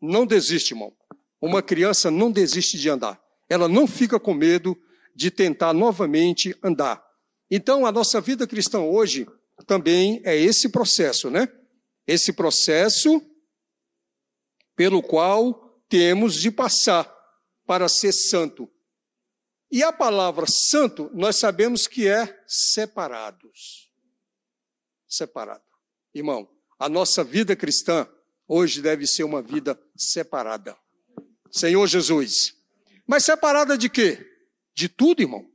Não 0.00 0.26
desiste, 0.26 0.74
irmão. 0.74 0.92
Uma 1.40 1.62
criança 1.62 2.10
não 2.10 2.30
desiste 2.30 2.78
de 2.78 2.88
andar. 2.88 3.20
Ela 3.48 3.68
não 3.68 3.86
fica 3.86 4.18
com 4.18 4.34
medo 4.34 4.76
de 5.14 5.30
tentar 5.30 5.72
novamente 5.72 6.56
andar. 6.62 7.02
Então, 7.50 7.86
a 7.86 7.92
nossa 7.92 8.20
vida 8.20 8.46
cristã 8.46 8.80
hoje 8.80 9.26
também 9.66 10.20
é 10.24 10.36
esse 10.36 10.68
processo, 10.68 11.30
né? 11.30 11.48
Esse 12.06 12.32
processo 12.32 13.20
pelo 14.74 15.02
qual 15.02 15.80
temos 15.88 16.34
de 16.34 16.50
passar 16.50 17.12
para 17.66 17.88
ser 17.88 18.12
santo. 18.12 18.70
E 19.70 19.82
a 19.82 19.92
palavra 19.92 20.46
santo, 20.46 21.10
nós 21.12 21.36
sabemos 21.36 21.86
que 21.86 22.06
é 22.06 22.42
separados. 22.46 23.90
Separado. 25.08 25.64
Irmão, 26.14 26.48
a 26.78 26.88
nossa 26.88 27.24
vida 27.24 27.56
cristã 27.56 28.08
hoje 28.46 28.80
deve 28.80 29.06
ser 29.06 29.24
uma 29.24 29.42
vida 29.42 29.80
separada. 29.96 30.76
Senhor 31.50 31.86
Jesus. 31.86 32.54
Mas 33.06 33.24
separada 33.24 33.76
de 33.76 33.88
quê? 33.88 34.24
De 34.74 34.88
tudo, 34.88 35.22
irmão. 35.22 35.50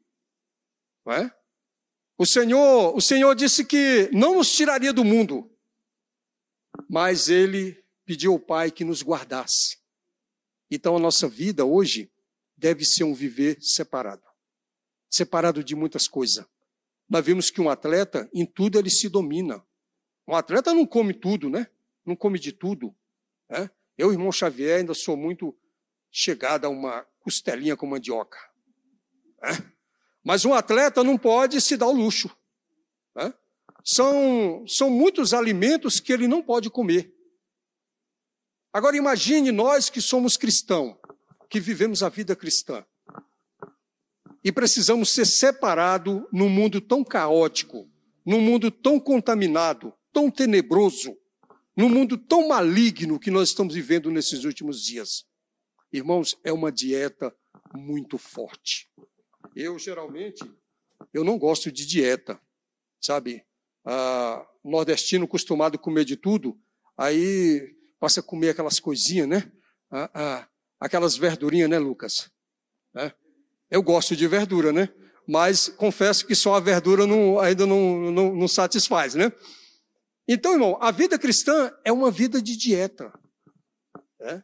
Não 1.05 1.13
é? 1.13 1.36
O 2.17 2.25
Senhor, 2.25 2.96
o 2.96 3.01
Senhor 3.01 3.34
disse 3.36 3.65
que 3.65 4.10
não 4.13 4.36
nos 4.36 4.51
tiraria 4.51 4.93
do 4.93 5.03
mundo, 5.03 5.50
mas 6.90 7.30
ele 7.30 7.84
pediu 8.06 8.34
ao 8.34 8.40
Pai 8.40 8.72
que 8.72 8.84
nos 8.84 9.01
guardasse. 9.01 9.78
Então 10.70 10.96
a 10.96 11.00
nossa 11.00 11.28
vida 11.28 11.66
hoje 11.66 12.12
deve 12.56 12.86
ser 12.86 13.04
um 13.04 13.13
viver 13.13 13.58
separado. 13.62 14.24
Separado 15.10 15.63
de 15.63 15.75
muitas 15.75 16.08
coisas. 16.08 16.46
Nós 17.10 17.25
vimos 17.25 17.50
que 17.50 17.60
um 17.60 17.70
atleta, 17.70 18.30
em 18.34 18.46
tudo 18.46 18.80
ele 18.80 18.90
se 18.90 19.10
domina. 19.10 19.66
Um 20.28 20.36
atleta 20.36 20.74
não 20.74 20.86
come 20.86 21.13
tudo, 21.13 21.50
né? 21.50 21.68
Não 22.06 22.16
come 22.16 22.40
de 22.40 22.54
tudo. 22.54 22.96
Né? 23.50 23.70
Eu, 23.98 24.12
irmão 24.12 24.32
Xavier, 24.32 24.80
ainda 24.80 24.94
sou 24.94 25.18
muito 25.18 25.54
chegado 26.10 26.66
a 26.66 26.70
uma 26.70 27.06
costelinha 27.20 27.75
com 27.75 27.86
mandioca. 27.86 28.38
Né? 29.42 29.72
Mas 30.24 30.46
um 30.46 30.54
atleta 30.54 31.04
não 31.04 31.18
pode 31.18 31.60
se 31.60 31.75
dar 31.75 31.88
o 31.88 31.92
luxo. 31.92 32.30
Né? 33.16 33.34
São, 33.84 34.66
são 34.68 34.90
muitos 34.90 35.34
alimentos 35.34 36.00
que 36.00 36.14
ele 36.14 36.28
não 36.28 36.42
pode 36.42 36.70
comer. 36.70 37.14
Agora 38.74 38.96
imagine 38.96 39.52
nós 39.52 39.90
que 39.90 40.02
somos 40.02 40.38
cristãos, 40.38 40.96
que 41.50 41.60
vivemos 41.60 42.04
a 42.04 42.10
vida 42.10 42.36
cristã. 42.36 42.86
e 44.44 44.52
precisamos 44.52 45.10
ser 45.10 45.26
separados 45.26 46.24
num 46.32 46.50
mundo 46.50 46.82
tão 46.82 47.04
caótico, 47.04 47.88
num 48.26 48.42
mundo 48.42 48.72
tão 48.72 49.00
contaminado, 49.00 49.94
tão 50.12 50.32
tenebroso, 50.32 51.16
num 51.76 51.90
mundo 51.90 52.18
tão 52.18 52.48
maligno 52.48 53.20
que 53.20 53.30
nós 53.30 53.50
estamos 53.50 53.76
vivendo 53.76 54.10
nesses 54.10 54.44
últimos 54.44 54.84
dias. 54.84 55.26
Irmãos, 55.94 56.36
é 56.44 56.52
uma 56.52 56.72
dieta 56.72 57.36
muito 57.74 58.18
forte. 58.18 58.90
Eu 59.56 59.78
geralmente 59.78 60.44
eu 61.14 61.24
não 61.24 61.38
gosto 61.38 61.72
de 61.72 61.86
dieta, 61.86 62.40
sabe? 63.00 63.46
Ah, 63.86 64.46
nordestino 64.64 65.26
acostumado 65.26 65.76
a 65.76 65.80
comer 65.80 66.06
de 66.06 66.16
tudo, 66.16 66.58
aí 66.98 67.76
passa 68.00 68.20
a 68.20 68.24
comer 68.24 68.50
aquelas 68.50 68.80
coisinhas, 68.80 69.28
né? 69.28 69.52
Ah, 69.90 70.10
ah, 70.14 70.48
aquelas 70.80 71.16
verdurinhas, 71.16 71.70
né, 71.70 71.80
Lucas? 71.80 72.30
É. 72.96 73.12
Eu 73.70 73.82
gosto 73.82 74.16
de 74.16 74.28
verdura, 74.28 74.72
né? 74.72 74.90
Mas 75.28 75.70
confesso 75.70 76.26
que 76.26 76.36
só 76.36 76.56
a 76.56 76.60
verdura 76.60 77.08
não, 77.08 77.40
ainda 77.40 77.66
não, 77.66 78.12
não, 78.12 78.36
não 78.36 78.48
satisfaz, 78.48 79.16
né? 79.16 79.32
Então, 80.28 80.54
irmão, 80.54 80.78
a 80.82 80.92
vida 80.92 81.18
cristã 81.18 81.72
é 81.84 81.92
uma 81.92 82.12
vida 82.12 82.42
de 82.42 82.56
dieta. 82.56 83.12
É? 84.22 84.42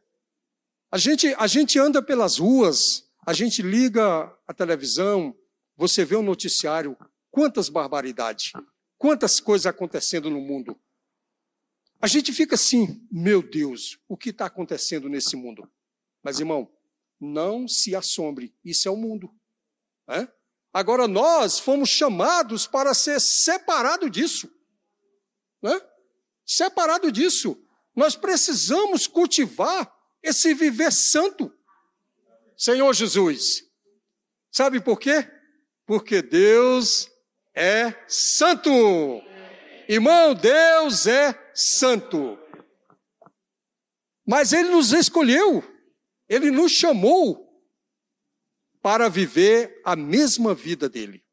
A, 0.92 0.98
gente, 0.98 1.34
a 1.38 1.48
gente 1.48 1.78
anda 1.78 2.02
pelas 2.02 2.38
ruas, 2.38 3.04
a 3.26 3.34
gente 3.34 3.62
liga 3.62 4.32
a 4.48 4.54
televisão, 4.54 5.36
você 5.76 6.04
vê 6.04 6.16
o 6.16 6.20
um 6.20 6.24
noticiário, 6.24 6.98
quantas 7.30 7.70
barbaridades, 7.70 8.52
quantas 8.98 9.40
coisas 9.40 9.66
acontecendo 9.66 10.30
no 10.30 10.42
mundo. 10.42 10.80
A 12.00 12.08
gente 12.08 12.32
fica 12.32 12.56
assim, 12.56 13.08
meu 13.12 13.42
Deus, 13.42 14.00
o 14.08 14.16
que 14.16 14.30
está 14.30 14.46
acontecendo 14.46 15.10
nesse 15.10 15.36
mundo? 15.36 15.70
Mas, 16.22 16.40
irmão, 16.40 16.72
não 17.20 17.68
se 17.68 17.96
assombre, 17.96 18.56
isso 18.64 18.88
é 18.88 18.92
o 18.92 18.96
mundo. 18.96 19.34
É? 20.08 20.28
Agora, 20.72 21.08
nós 21.08 21.58
fomos 21.58 21.90
chamados 21.90 22.68
para 22.68 22.94
ser 22.94 23.20
separado 23.20 24.10
disso. 24.10 24.50
Né? 25.62 25.82
Separado 26.46 27.12
disso. 27.12 27.60
Nós 27.96 28.16
precisamos 28.16 29.08
cultivar 29.08 29.92
esse 30.22 30.54
viver 30.54 30.92
santo. 30.92 31.52
Senhor 32.56 32.94
Jesus. 32.94 33.64
Sabe 34.52 34.80
por 34.80 35.00
quê? 35.00 35.28
Porque 35.86 36.22
Deus 36.22 37.10
é 37.58 37.94
santo. 38.08 38.72
Irmão, 39.90 40.36
Deus 40.36 41.08
é 41.08 41.34
santo. 41.54 42.38
Mas 44.26 44.54
Ele 44.54 44.70
nos 44.70 44.94
escolheu. 44.94 45.64
Ele 46.30 46.52
nos 46.52 46.72
chamou 46.72 47.48
para 48.82 49.10
viver 49.10 49.82
a 49.84 49.96
mesma 49.96 50.54
vida 50.54 50.88
dele. 50.88 51.24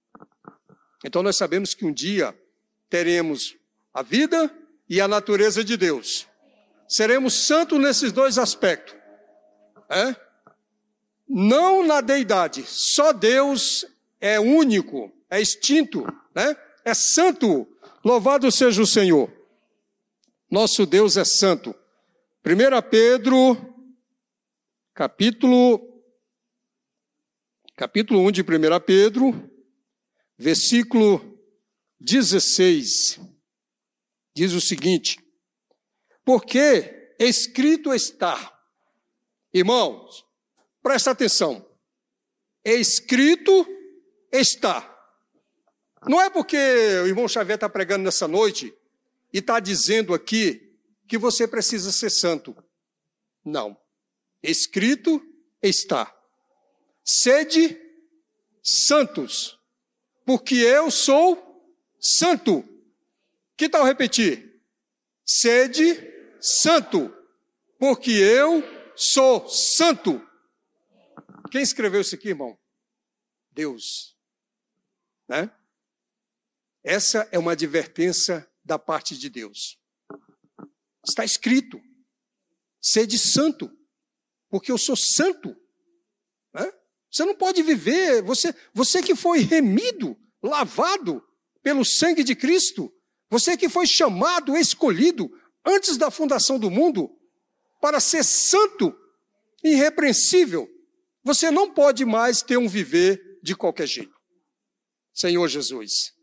Então 1.05 1.23
nós 1.23 1.37
sabemos 1.37 1.75
que 1.75 1.85
um 1.85 1.93
dia 1.93 2.37
teremos 2.89 3.57
a 3.93 4.03
vida 4.03 4.51
e 4.89 5.01
a 5.01 5.07
natureza 5.07 5.63
de 5.63 5.77
Deus. 5.77 6.27
Seremos 6.89 7.35
santos 7.35 7.79
nesses 7.79 8.13
dois 8.13 8.39
aspectos. 8.39 8.95
É? 9.91 10.17
Não 11.29 11.85
na 11.85 12.01
deidade, 12.01 12.65
só 12.67 13.13
Deus 13.13 13.85
é 14.21 14.41
único, 14.41 15.13
é 15.37 15.41
extinto, 15.41 16.05
né? 16.35 16.57
é 16.85 16.95
santo. 16.95 17.67
Louvado 18.05 18.51
seja 18.53 18.83
o 18.83 18.87
Senhor. 18.87 19.33
Nosso 20.51 20.87
Deus 20.87 21.17
é 21.17 21.25
santo. 21.25 21.75
1 22.45 22.89
Pedro 22.91 23.75
capítulo, 24.95 26.01
capítulo 27.77 28.21
1 28.21 28.31
de 28.31 28.43
1 28.43 28.45
Pedro, 28.87 29.51
versículo 30.39 31.37
16, 31.99 33.19
diz 34.35 34.53
o 34.53 34.61
seguinte: 34.61 35.19
Porque 36.25 37.15
escrito 37.19 37.93
está, 37.93 38.57
irmãos, 39.53 40.25
presta 40.81 41.11
atenção, 41.11 41.69
escrito 42.65 43.67
está. 44.31 44.94
Não 46.09 46.21
é 46.21 46.29
porque 46.29 46.57
o 46.57 47.07
irmão 47.07 47.29
Xavier 47.29 47.57
está 47.57 47.69
pregando 47.69 48.05
nessa 48.05 48.29
noite 48.29 48.75
e 49.33 49.39
está 49.39 49.59
dizendo 49.59 50.13
aqui 50.13 50.75
que 51.09 51.17
você 51.17 51.49
precisa 51.49 51.91
ser 51.93 52.11
santo. 52.11 52.57
Não. 53.45 53.77
Escrito 54.43 55.23
está: 55.63 56.15
sede 57.03 57.81
santos, 58.63 59.59
porque 60.25 60.57
eu 60.57 60.91
sou 60.91 61.73
santo. 61.99 62.65
Que 63.57 63.69
tal 63.69 63.85
repetir? 63.85 64.61
Sede 65.25 66.13
santo, 66.41 67.15
porque 67.79 68.11
eu 68.11 68.63
sou 68.95 69.49
santo. 69.49 70.21
Quem 71.51 71.63
escreveu 71.63 72.01
isso 72.01 72.15
aqui, 72.15 72.31
irmão? 72.31 72.59
Deus. 73.53 74.17
Né? 75.29 75.51
Essa 76.85 77.27
é 77.33 77.39
uma 77.39 77.53
advertência 77.53 78.47
da 78.63 78.79
parte 78.79 79.17
de 79.17 79.31
Deus. 79.31 79.79
Está 81.05 81.25
escrito: 81.25 81.81
sede 82.81 83.19
santo 83.19 83.71
porque 84.55 84.71
eu 84.71 84.79
sou 84.79 84.95
santo. 84.95 85.49
Né? 86.55 86.73
Você 87.11 87.25
não 87.25 87.35
pode 87.35 87.61
viver, 87.61 88.23
você, 88.23 88.55
você 88.73 89.03
que 89.03 89.17
foi 89.17 89.41
remido, 89.41 90.17
lavado 90.41 91.21
pelo 91.61 91.85
sangue 91.85 92.23
de 92.23 92.37
Cristo, 92.37 92.95
você 93.29 93.57
que 93.57 93.69
foi 93.69 93.85
chamado, 93.85 94.57
escolhido 94.57 95.29
antes 95.67 95.97
da 95.97 96.09
fundação 96.09 96.57
do 96.57 96.71
mundo 96.71 97.11
para 97.81 97.99
ser 97.99 98.23
santo, 98.23 98.97
irrepreensível, 99.65 100.69
você 101.25 101.51
não 101.51 101.75
pode 101.75 102.05
mais 102.05 102.41
ter 102.41 102.57
um 102.57 102.69
viver 102.69 103.41
de 103.43 103.57
qualquer 103.57 103.89
jeito. 103.89 104.15
Senhor 105.13 105.49
Jesus, 105.49 106.14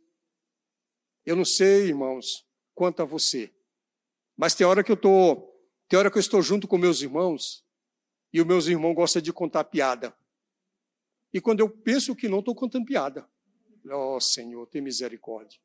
eu 1.25 1.35
não 1.35 1.45
sei, 1.45 1.87
irmãos, 1.87 2.45
quanto 2.73 3.01
a 3.01 3.05
você, 3.05 3.51
mas 4.35 4.55
tem 4.55 4.65
hora 4.65 4.83
que 4.83 4.91
eu 4.91 4.95
estou, 4.95 5.53
tem 5.87 5.99
hora 5.99 6.09
que 6.09 6.17
eu 6.17 6.21
estou 6.21 6.41
junto 6.41 6.67
com 6.67 6.77
meus 6.77 7.01
irmãos 7.01 7.63
e 8.33 8.41
os 8.41 8.47
meus 8.47 8.67
irmãos 8.67 8.95
gostam 8.95 9.21
de 9.21 9.31
contar 9.31 9.63
piada. 9.65 10.15
E 11.33 11.39
quando 11.39 11.59
eu 11.59 11.69
penso 11.69 12.15
que 12.15 12.27
não, 12.27 12.39
estou 12.39 12.55
contando 12.55 12.85
piada. 12.85 13.29
Ó 13.89 14.15
oh, 14.15 14.19
Senhor, 14.21 14.65
tem 14.67 14.81
misericórdia. 14.81 15.59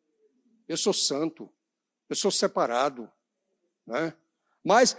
Eu 0.68 0.76
sou 0.76 0.92
santo, 0.92 1.50
eu 2.08 2.16
sou 2.16 2.30
separado. 2.30 3.10
Né? 3.86 4.14
Mas, 4.64 4.96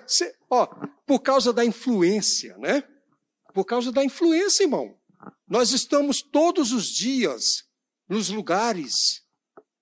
ó, 0.50 0.66
por 1.06 1.20
causa 1.20 1.52
da 1.52 1.66
influência, 1.66 2.58
né? 2.58 2.84
Por 3.54 3.66
causa 3.66 3.92
da 3.92 4.04
influência, 4.04 4.64
irmão. 4.64 4.98
Nós 5.48 5.72
estamos 5.72 6.22
todos 6.22 6.72
os 6.72 6.88
dias 6.88 7.68
nos 8.08 8.30
lugares, 8.30 9.26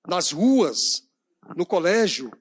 nas 0.07 0.31
ruas, 0.31 1.07
no 1.55 1.65
colégio, 1.65 2.31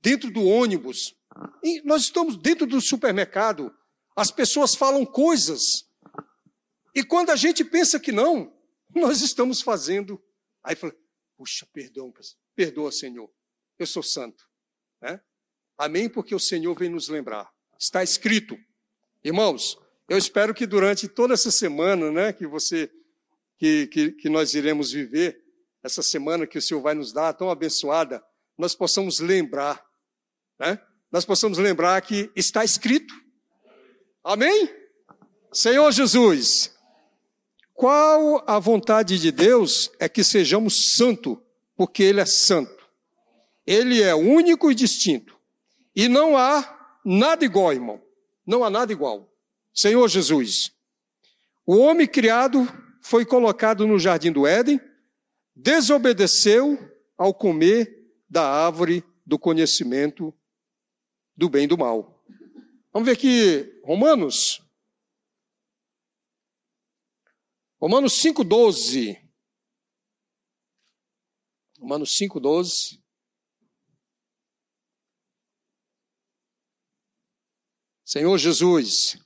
dentro 0.00 0.30
do 0.30 0.44
ônibus. 0.44 1.14
E 1.62 1.80
nós 1.82 2.02
estamos 2.02 2.36
dentro 2.36 2.66
do 2.66 2.80
supermercado. 2.80 3.74
As 4.14 4.30
pessoas 4.30 4.74
falam 4.74 5.04
coisas. 5.04 5.88
E 6.94 7.02
quando 7.02 7.30
a 7.30 7.36
gente 7.36 7.64
pensa 7.64 7.98
que 7.98 8.12
não, 8.12 8.52
nós 8.94 9.22
estamos 9.22 9.62
fazendo. 9.62 10.22
Aí 10.62 10.76
fala, 10.76 10.94
puxa, 11.36 11.66
perdão, 11.72 12.12
perdoa, 12.54 12.92
Senhor. 12.92 13.30
Eu 13.78 13.86
sou 13.86 14.02
santo. 14.02 14.48
Né? 15.00 15.20
Amém? 15.76 16.08
Porque 16.08 16.34
o 16.34 16.40
Senhor 16.40 16.78
vem 16.78 16.90
nos 16.90 17.08
lembrar. 17.08 17.50
Está 17.78 18.02
escrito. 18.02 18.56
Irmãos, 19.24 19.76
eu 20.08 20.18
espero 20.18 20.54
que 20.54 20.66
durante 20.66 21.08
toda 21.08 21.34
essa 21.34 21.50
semana, 21.50 22.10
né, 22.10 22.32
que 22.32 22.46
você, 22.46 22.90
que, 23.56 23.86
que, 23.86 24.12
que 24.12 24.28
nós 24.28 24.54
iremos 24.54 24.92
viver, 24.92 25.41
essa 25.82 26.02
semana 26.02 26.46
que 26.46 26.58
o 26.58 26.62
Senhor 26.62 26.80
vai 26.80 26.94
nos 26.94 27.12
dar, 27.12 27.32
tão 27.32 27.50
abençoada, 27.50 28.22
nós 28.56 28.74
possamos 28.74 29.18
lembrar, 29.18 29.84
né? 30.58 30.78
Nós 31.10 31.24
possamos 31.24 31.58
lembrar 31.58 32.00
que 32.00 32.30
está 32.34 32.64
escrito. 32.64 33.12
Amém? 34.24 34.70
Senhor 35.52 35.90
Jesus, 35.92 36.74
qual 37.74 38.42
a 38.46 38.58
vontade 38.58 39.18
de 39.18 39.30
Deus 39.30 39.90
é 39.98 40.08
que 40.08 40.24
sejamos 40.24 40.94
santos, 40.94 41.36
porque 41.76 42.02
Ele 42.02 42.20
é 42.20 42.24
santo. 42.24 42.82
Ele 43.66 44.02
é 44.02 44.14
único 44.14 44.70
e 44.70 44.74
distinto. 44.74 45.36
E 45.94 46.08
não 46.08 46.36
há 46.36 46.98
nada 47.04 47.44
igual, 47.44 47.72
irmão. 47.72 48.00
Não 48.46 48.64
há 48.64 48.70
nada 48.70 48.92
igual. 48.92 49.30
Senhor 49.74 50.08
Jesus, 50.08 50.72
o 51.66 51.76
homem 51.76 52.06
criado 52.06 52.66
foi 53.00 53.24
colocado 53.24 53.86
no 53.86 53.98
jardim 53.98 54.32
do 54.32 54.46
Éden, 54.46 54.80
desobedeceu 55.54 56.78
ao 57.16 57.34
comer 57.34 58.10
da 58.28 58.48
árvore 58.48 59.04
do 59.24 59.38
conhecimento 59.38 60.34
do 61.36 61.48
bem 61.48 61.64
e 61.64 61.68
do 61.68 61.78
mal. 61.78 62.24
Vamos 62.92 63.06
ver 63.06 63.12
aqui 63.12 63.80
Romanos. 63.84 64.60
Romanos 67.80 68.12
5,12. 68.14 69.20
Romanos 71.78 72.10
5,12. 72.16 73.02
Senhor 78.04 78.36
Jesus, 78.36 79.16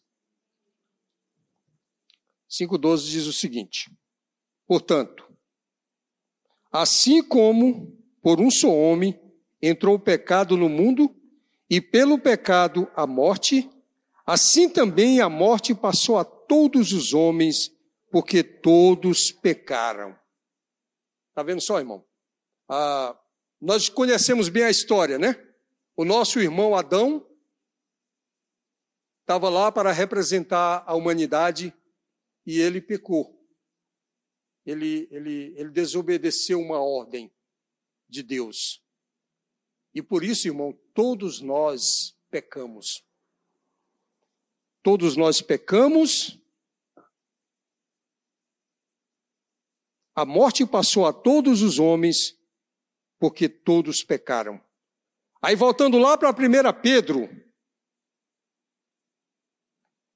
5,12 2.48 3.10
diz 3.10 3.26
o 3.26 3.32
seguinte: 3.32 3.90
Portanto, 4.64 5.25
assim 6.80 7.22
como 7.22 7.96
por 8.22 8.40
um 8.40 8.50
só 8.50 8.68
homem 8.68 9.18
entrou 9.62 9.96
o 9.96 10.00
pecado 10.00 10.56
no 10.56 10.68
mundo, 10.68 11.14
e 11.68 11.80
pelo 11.80 12.18
pecado 12.18 12.90
a 12.94 13.06
morte, 13.06 13.68
assim 14.24 14.68
também 14.68 15.20
a 15.20 15.28
morte 15.28 15.74
passou 15.74 16.18
a 16.18 16.24
todos 16.24 16.92
os 16.92 17.12
homens, 17.12 17.72
porque 18.10 18.42
todos 18.42 19.32
pecaram. 19.32 20.16
Está 21.30 21.42
vendo 21.42 21.60
só, 21.60 21.78
irmão? 21.78 22.04
Ah, 22.68 23.18
nós 23.60 23.88
conhecemos 23.88 24.48
bem 24.48 24.64
a 24.64 24.70
história, 24.70 25.18
né? 25.18 25.36
O 25.96 26.04
nosso 26.04 26.38
irmão 26.38 26.76
Adão 26.76 27.26
estava 29.22 29.48
lá 29.48 29.72
para 29.72 29.90
representar 29.90 30.84
a 30.86 30.94
humanidade 30.94 31.74
e 32.46 32.60
ele 32.60 32.80
pecou. 32.80 33.36
Ele, 34.66 35.07
ele, 35.11 35.55
ele 35.57 35.70
desobedeceu 35.70 36.61
uma 36.61 36.81
ordem 36.81 37.33
de 38.09 38.22
Deus. 38.22 38.83
E 39.94 40.02
por 40.02 40.22
isso, 40.22 40.48
irmão, 40.48 40.79
todos 40.92 41.40
nós 41.40 42.14
pecamos. 42.29 43.02
Todos 44.83 45.16
nós 45.16 45.40
pecamos. 45.40 46.38
A 50.14 50.24
morte 50.24 50.66
passou 50.66 51.07
a 51.07 51.12
todos 51.12 51.62
os 51.62 51.79
homens, 51.79 52.38
porque 53.18 53.48
todos 53.48 54.02
pecaram. 54.02 54.61
Aí 55.40 55.55
voltando 55.55 55.98
lá 55.98 56.18
para 56.18 56.31
1 56.31 56.81
Pedro, 56.83 57.29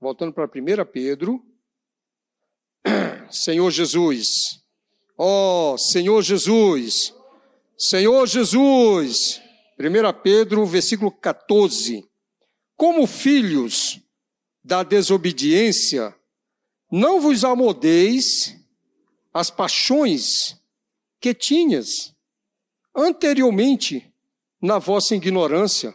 voltando 0.00 0.32
para 0.32 0.44
1 0.44 0.90
Pedro, 0.90 1.44
Senhor 3.30 3.70
Jesus, 3.70 4.60
ó 5.16 5.74
oh, 5.74 5.78
Senhor 5.78 6.22
Jesus, 6.22 7.14
Senhor 7.78 8.26
Jesus, 8.26 9.40
1 9.78 10.22
Pedro, 10.22 10.66
versículo 10.66 11.10
14, 11.10 12.04
como 12.76 13.06
filhos 13.06 14.00
da 14.62 14.82
desobediência, 14.82 16.14
não 16.90 17.20
vos 17.20 17.44
amodeis 17.44 18.56
as 19.32 19.50
paixões 19.50 20.56
que 21.20 21.32
tinhas 21.32 22.14
anteriormente 22.94 24.12
na 24.60 24.78
vossa 24.78 25.14
ignorância. 25.14 25.94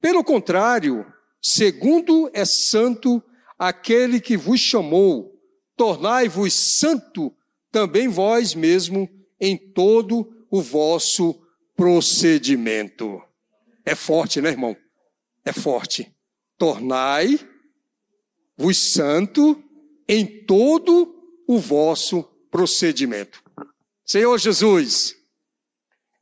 Pelo 0.00 0.24
contrário, 0.24 1.06
segundo 1.40 2.30
é 2.34 2.44
santo 2.44 3.22
aquele 3.58 4.20
que 4.20 4.36
vos 4.36 4.60
chamou, 4.60 5.31
tornai-vos 5.76 6.52
santo 6.78 7.34
também 7.70 8.08
vós 8.08 8.54
mesmo 8.54 9.08
em 9.40 9.56
todo 9.56 10.46
o 10.50 10.60
vosso 10.60 11.40
procedimento. 11.74 13.20
É 13.84 13.94
forte, 13.94 14.40
né, 14.40 14.50
irmão? 14.50 14.76
É 15.44 15.52
forte. 15.52 16.14
Tornai-vos 16.56 17.48
santo 18.92 19.62
em 20.08 20.44
todo 20.44 21.14
o 21.48 21.58
vosso 21.58 22.22
procedimento. 22.50 23.42
Senhor 24.04 24.38
Jesus, 24.38 25.16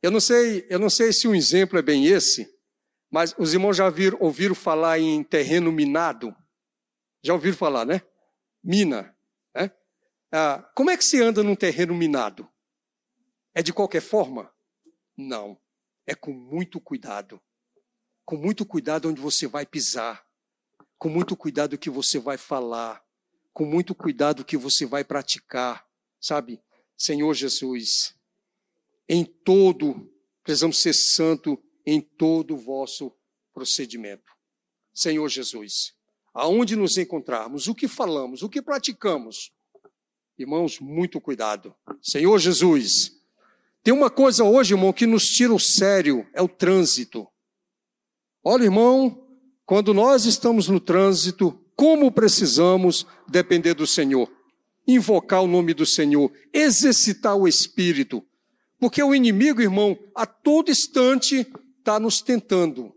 eu 0.01 0.09
não 0.09 0.19
sei, 0.19 0.65
eu 0.69 0.79
não 0.79 0.89
sei 0.89 1.11
se 1.11 1.27
um 1.27 1.35
exemplo 1.35 1.77
é 1.77 1.81
bem 1.81 2.07
esse, 2.07 2.47
mas 3.11 3.35
os 3.37 3.53
irmãos 3.53 3.75
já 3.75 3.89
viram, 3.89 4.17
ouviram 4.21 4.55
falar 4.55 4.97
em 4.99 5.21
terreno 5.23 5.71
minado? 5.71 6.33
Já 7.21 7.33
ouviram 7.33 7.57
falar, 7.57 7.85
né? 7.85 8.01
Mina. 8.63 9.13
Ah, 10.31 10.69
como 10.75 10.89
é 10.89 10.97
que 10.97 11.03
se 11.03 11.21
anda 11.21 11.43
num 11.43 11.55
terreno 11.55 11.93
minado? 11.93 12.49
É 13.53 13.61
de 13.61 13.73
qualquer 13.73 14.01
forma? 14.01 14.51
Não. 15.17 15.59
É 16.05 16.15
com 16.15 16.31
muito 16.31 16.79
cuidado. 16.79 17.41
Com 18.25 18.37
muito 18.37 18.65
cuidado 18.65 19.09
onde 19.09 19.19
você 19.19 19.47
vai 19.47 19.65
pisar. 19.65 20.25
Com 20.97 21.09
muito 21.09 21.35
cuidado 21.35 21.77
que 21.77 21.89
você 21.89 22.17
vai 22.17 22.37
falar. 22.37 23.03
Com 23.53 23.65
muito 23.65 23.93
cuidado 23.93 24.45
que 24.45 24.55
você 24.55 24.85
vai 24.85 25.03
praticar. 25.03 25.85
Sabe? 26.19 26.63
Senhor 26.97 27.33
Jesus, 27.33 28.15
em 29.09 29.25
todo, 29.25 30.09
precisamos 30.43 30.79
ser 30.79 30.93
santo 30.93 31.61
em 31.85 31.99
todo 31.99 32.53
o 32.53 32.57
vosso 32.57 33.11
procedimento. 33.53 34.31
Senhor 34.93 35.27
Jesus 35.27 35.95
aonde 36.33 36.75
nos 36.75 36.97
encontrarmos, 36.97 37.67
o 37.67 37.75
que 37.75 37.87
falamos, 37.87 38.41
o 38.41 38.49
que 38.49 38.61
praticamos. 38.61 39.51
Irmãos, 40.41 40.79
muito 40.79 41.21
cuidado. 41.21 41.71
Senhor 42.01 42.39
Jesus, 42.39 43.11
tem 43.83 43.93
uma 43.93 44.09
coisa 44.09 44.43
hoje, 44.43 44.73
irmão, 44.73 44.91
que 44.91 45.05
nos 45.05 45.27
tira 45.27 45.53
o 45.53 45.59
sério, 45.59 46.25
é 46.33 46.41
o 46.41 46.47
trânsito. 46.47 47.27
Olha, 48.43 48.63
irmão, 48.63 49.23
quando 49.67 49.93
nós 49.93 50.25
estamos 50.25 50.67
no 50.67 50.79
trânsito, 50.79 51.51
como 51.75 52.11
precisamos 52.11 53.05
depender 53.27 53.75
do 53.75 53.85
Senhor, 53.85 54.31
invocar 54.87 55.43
o 55.43 55.47
nome 55.47 55.75
do 55.75 55.85
Senhor, 55.85 56.31
exercitar 56.51 57.37
o 57.37 57.47
espírito, 57.47 58.25
porque 58.79 59.03
o 59.03 59.13
inimigo, 59.13 59.61
irmão, 59.61 59.95
a 60.15 60.25
todo 60.25 60.71
instante 60.71 61.45
está 61.77 61.99
nos 61.99 62.19
tentando. 62.19 62.91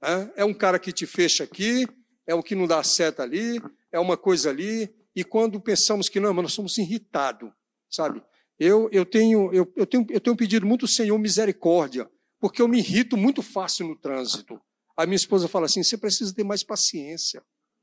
É, 0.00 0.42
é 0.42 0.44
um 0.44 0.54
cara 0.54 0.78
que 0.78 0.92
te 0.92 1.06
fecha 1.06 1.42
aqui, 1.42 1.88
é 2.24 2.36
o 2.36 2.42
que 2.42 2.54
não 2.54 2.68
dá 2.68 2.84
certo 2.84 3.20
ali, 3.20 3.60
é 3.90 3.98
uma 3.98 4.16
coisa 4.16 4.48
ali, 4.48 4.88
e 5.14 5.24
quando 5.24 5.60
pensamos 5.60 6.08
que 6.08 6.20
não, 6.20 6.32
mas 6.32 6.42
nós 6.42 6.52
somos 6.52 6.78
irritados, 6.78 7.50
sabe? 7.90 8.22
Eu, 8.58 8.88
eu, 8.92 9.04
tenho, 9.04 9.52
eu, 9.52 9.70
eu, 9.76 9.86
tenho, 9.86 10.06
eu 10.08 10.20
tenho 10.20 10.36
pedido 10.36 10.66
muito 10.66 10.86
Senhor 10.86 11.18
misericórdia, 11.18 12.10
porque 12.40 12.62
eu 12.62 12.68
me 12.68 12.78
irrito 12.78 13.16
muito 13.16 13.42
fácil 13.42 13.88
no 13.88 13.96
trânsito. 13.96 14.60
A 14.96 15.06
minha 15.06 15.16
esposa 15.16 15.48
fala 15.48 15.66
assim: 15.66 15.82
você 15.82 15.96
precisa 15.96 16.34
ter 16.34 16.44
mais 16.44 16.62
paciência, 16.62 17.42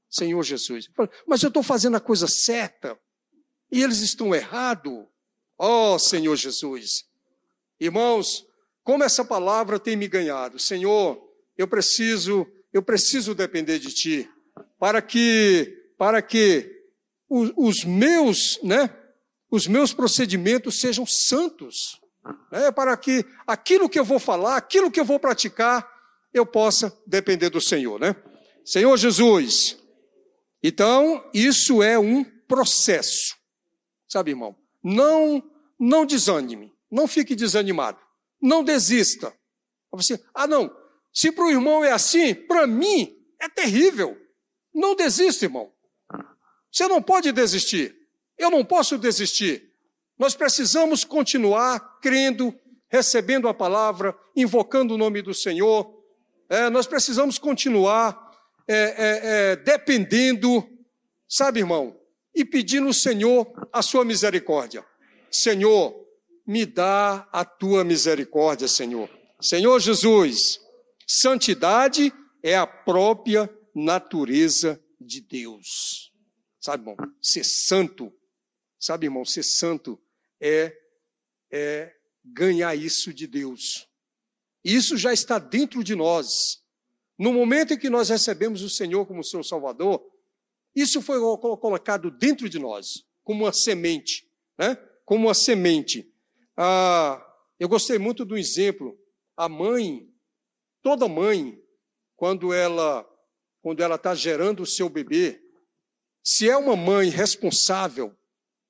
Senhor 0.09 0.41
Jesus. 0.43 0.87
Eu 0.87 0.93
falo, 0.93 1.09
mas 1.27 1.41
eu 1.43 1.47
estou 1.47 1.63
fazendo 1.63 1.97
a 1.97 1.99
coisa 1.99 2.27
certa 2.27 2.97
e 3.71 3.83
eles 3.83 3.99
estão 3.99 4.33
errados. 4.33 5.05
Ó 5.57 5.95
oh, 5.95 5.99
Senhor 5.99 6.35
Jesus. 6.35 7.05
Irmãos, 7.79 8.45
como 8.83 9.03
essa 9.03 9.25
palavra 9.25 9.79
tem 9.79 9.95
me 9.95 10.07
ganhado. 10.07 10.57
Senhor, 10.57 11.21
eu 11.57 11.67
preciso 11.67 12.47
eu 12.71 12.83
preciso 12.83 13.33
depender 13.33 13.79
de 13.79 13.91
ti, 13.91 14.29
para 14.79 15.01
que, 15.01 15.91
para 15.97 16.21
que 16.21 16.78
os, 17.29 17.51
os 17.55 17.83
meus, 17.83 18.59
né, 18.63 18.89
os 19.51 19.67
meus 19.67 19.93
procedimentos 19.93 20.79
sejam 20.79 21.05
santos, 21.05 21.99
né, 22.51 22.71
para 22.71 22.95
que 22.97 23.25
aquilo 23.45 23.87
que 23.87 23.99
eu 23.99 24.05
vou 24.05 24.19
falar, 24.19 24.57
aquilo 24.57 24.91
que 24.91 24.99
eu 24.99 25.05
vou 25.05 25.19
praticar, 25.19 25.87
eu 26.33 26.45
possa 26.45 26.95
depender 27.05 27.49
do 27.49 27.61
Senhor, 27.61 27.99
né? 27.99 28.15
Senhor 28.63 28.95
Jesus. 28.97 29.77
Então, 30.61 31.27
isso 31.33 31.81
é 31.81 31.97
um 31.97 32.23
processo. 32.47 33.35
Sabe, 34.07 34.31
irmão? 34.31 34.55
Não, 34.83 35.43
não 35.79 36.05
desanime, 36.05 36.73
não 36.91 37.07
fique 37.07 37.35
desanimado, 37.35 37.99
não 38.41 38.63
desista. 38.63 39.33
Você, 39.91 40.23
ah, 40.33 40.45
não, 40.45 40.75
se 41.13 41.31
para 41.31 41.45
o 41.45 41.51
irmão 41.51 41.83
é 41.83 41.91
assim, 41.91 42.33
para 42.33 42.67
mim 42.67 43.17
é 43.39 43.49
terrível. 43.49 44.17
Não 44.73 44.95
desista, 44.95 45.45
irmão. 45.45 45.71
Você 46.71 46.88
não 46.88 47.01
pode 47.01 47.32
desistir. 47.32 47.95
Eu 48.38 48.49
não 48.49 48.63
posso 48.63 48.97
desistir. 48.97 49.69
Nós 50.17 50.36
precisamos 50.36 51.03
continuar 51.03 51.99
crendo, 52.01 52.53
recebendo 52.89 53.47
a 53.47 53.53
palavra, 53.53 54.15
invocando 54.36 54.93
o 54.93 54.97
nome 54.97 55.21
do 55.21 55.34
Senhor. 55.34 55.93
É, 56.49 56.69
nós 56.69 56.88
precisamos 56.88 57.38
continuar 57.38 58.29
é, 58.67 58.75
é, 58.75 59.19
é 59.51 59.55
dependendo, 59.55 60.67
sabe, 61.27 61.60
irmão, 61.60 61.97
e 62.36 62.45
pedindo 62.45 62.88
ao 62.88 62.93
Senhor 62.93 63.69
a 63.71 63.82
sua 63.82 64.05
misericórdia. 64.05 64.86
Senhor, 65.32 65.95
me 66.45 66.65
dá 66.65 67.27
a 67.32 67.45
tua 67.45 67.84
misericórdia, 67.84 68.67
Senhor. 68.67 69.10
Senhor 69.41 69.79
Jesus, 69.79 70.60
Santidade 71.08 72.13
é 72.43 72.55
a 72.55 72.67
própria 72.67 73.49
natureza 73.73 74.79
de 74.99 75.21
Deus. 75.21 76.08
Sabe, 76.59 76.83
irmão? 76.83 76.97
Ser 77.21 77.43
santo, 77.43 78.13
sabe, 78.79 79.05
irmão? 79.05 79.23
Ser 79.23 79.43
santo 79.43 79.99
é, 80.39 80.77
é 81.51 81.95
ganhar 82.23 82.75
isso 82.75 83.13
de 83.13 83.25
Deus. 83.27 83.87
Isso 84.63 84.97
já 84.97 85.13
está 85.13 85.39
dentro 85.39 85.83
de 85.83 85.95
nós. 85.95 86.61
No 87.17 87.33
momento 87.33 87.73
em 87.73 87.77
que 87.77 87.89
nós 87.89 88.09
recebemos 88.09 88.61
o 88.61 88.69
Senhor 88.69 89.05
como 89.05 89.23
seu 89.23 89.43
Salvador, 89.43 90.01
isso 90.75 91.01
foi 91.01 91.19
colocado 91.57 92.11
dentro 92.11 92.49
de 92.49 92.59
nós. 92.59 93.05
como 93.23 93.45
uma 93.45 93.53
semente, 93.53 94.27
né? 94.57 94.75
Como 95.05 95.27
uma 95.27 95.33
semente. 95.33 96.11
Ah, 96.57 97.25
eu 97.59 97.69
gostei 97.69 97.97
muito 97.97 98.25
do 98.25 98.37
exemplo. 98.37 98.97
A 99.35 99.47
mãe, 99.47 100.09
toda 100.81 101.07
mãe, 101.07 101.61
quando 102.15 102.53
ela 102.53 103.05
quando 103.61 103.81
ela 103.81 103.95
está 103.95 104.15
gerando 104.15 104.63
o 104.63 104.65
seu 104.65 104.87
bebê, 104.87 105.41
se 106.29 106.47
é 106.47 106.55
uma 106.55 106.75
mãe 106.75 107.09
responsável, 107.09 108.15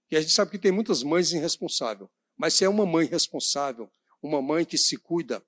e 0.09 0.15
a 0.15 0.21
gente 0.21 0.31
sabe 0.31 0.51
que 0.51 0.57
tem 0.57 0.71
muitas 0.71 1.03
mães 1.03 1.33
irresponsáveis, 1.33 2.09
mas 2.37 2.53
se 2.53 2.63
é 2.63 2.69
uma 2.69 2.85
mãe 2.85 3.05
responsável, 3.05 3.91
uma 4.23 4.41
mãe 4.41 4.63
que 4.63 4.77
se 4.77 4.95
cuida, 4.95 5.43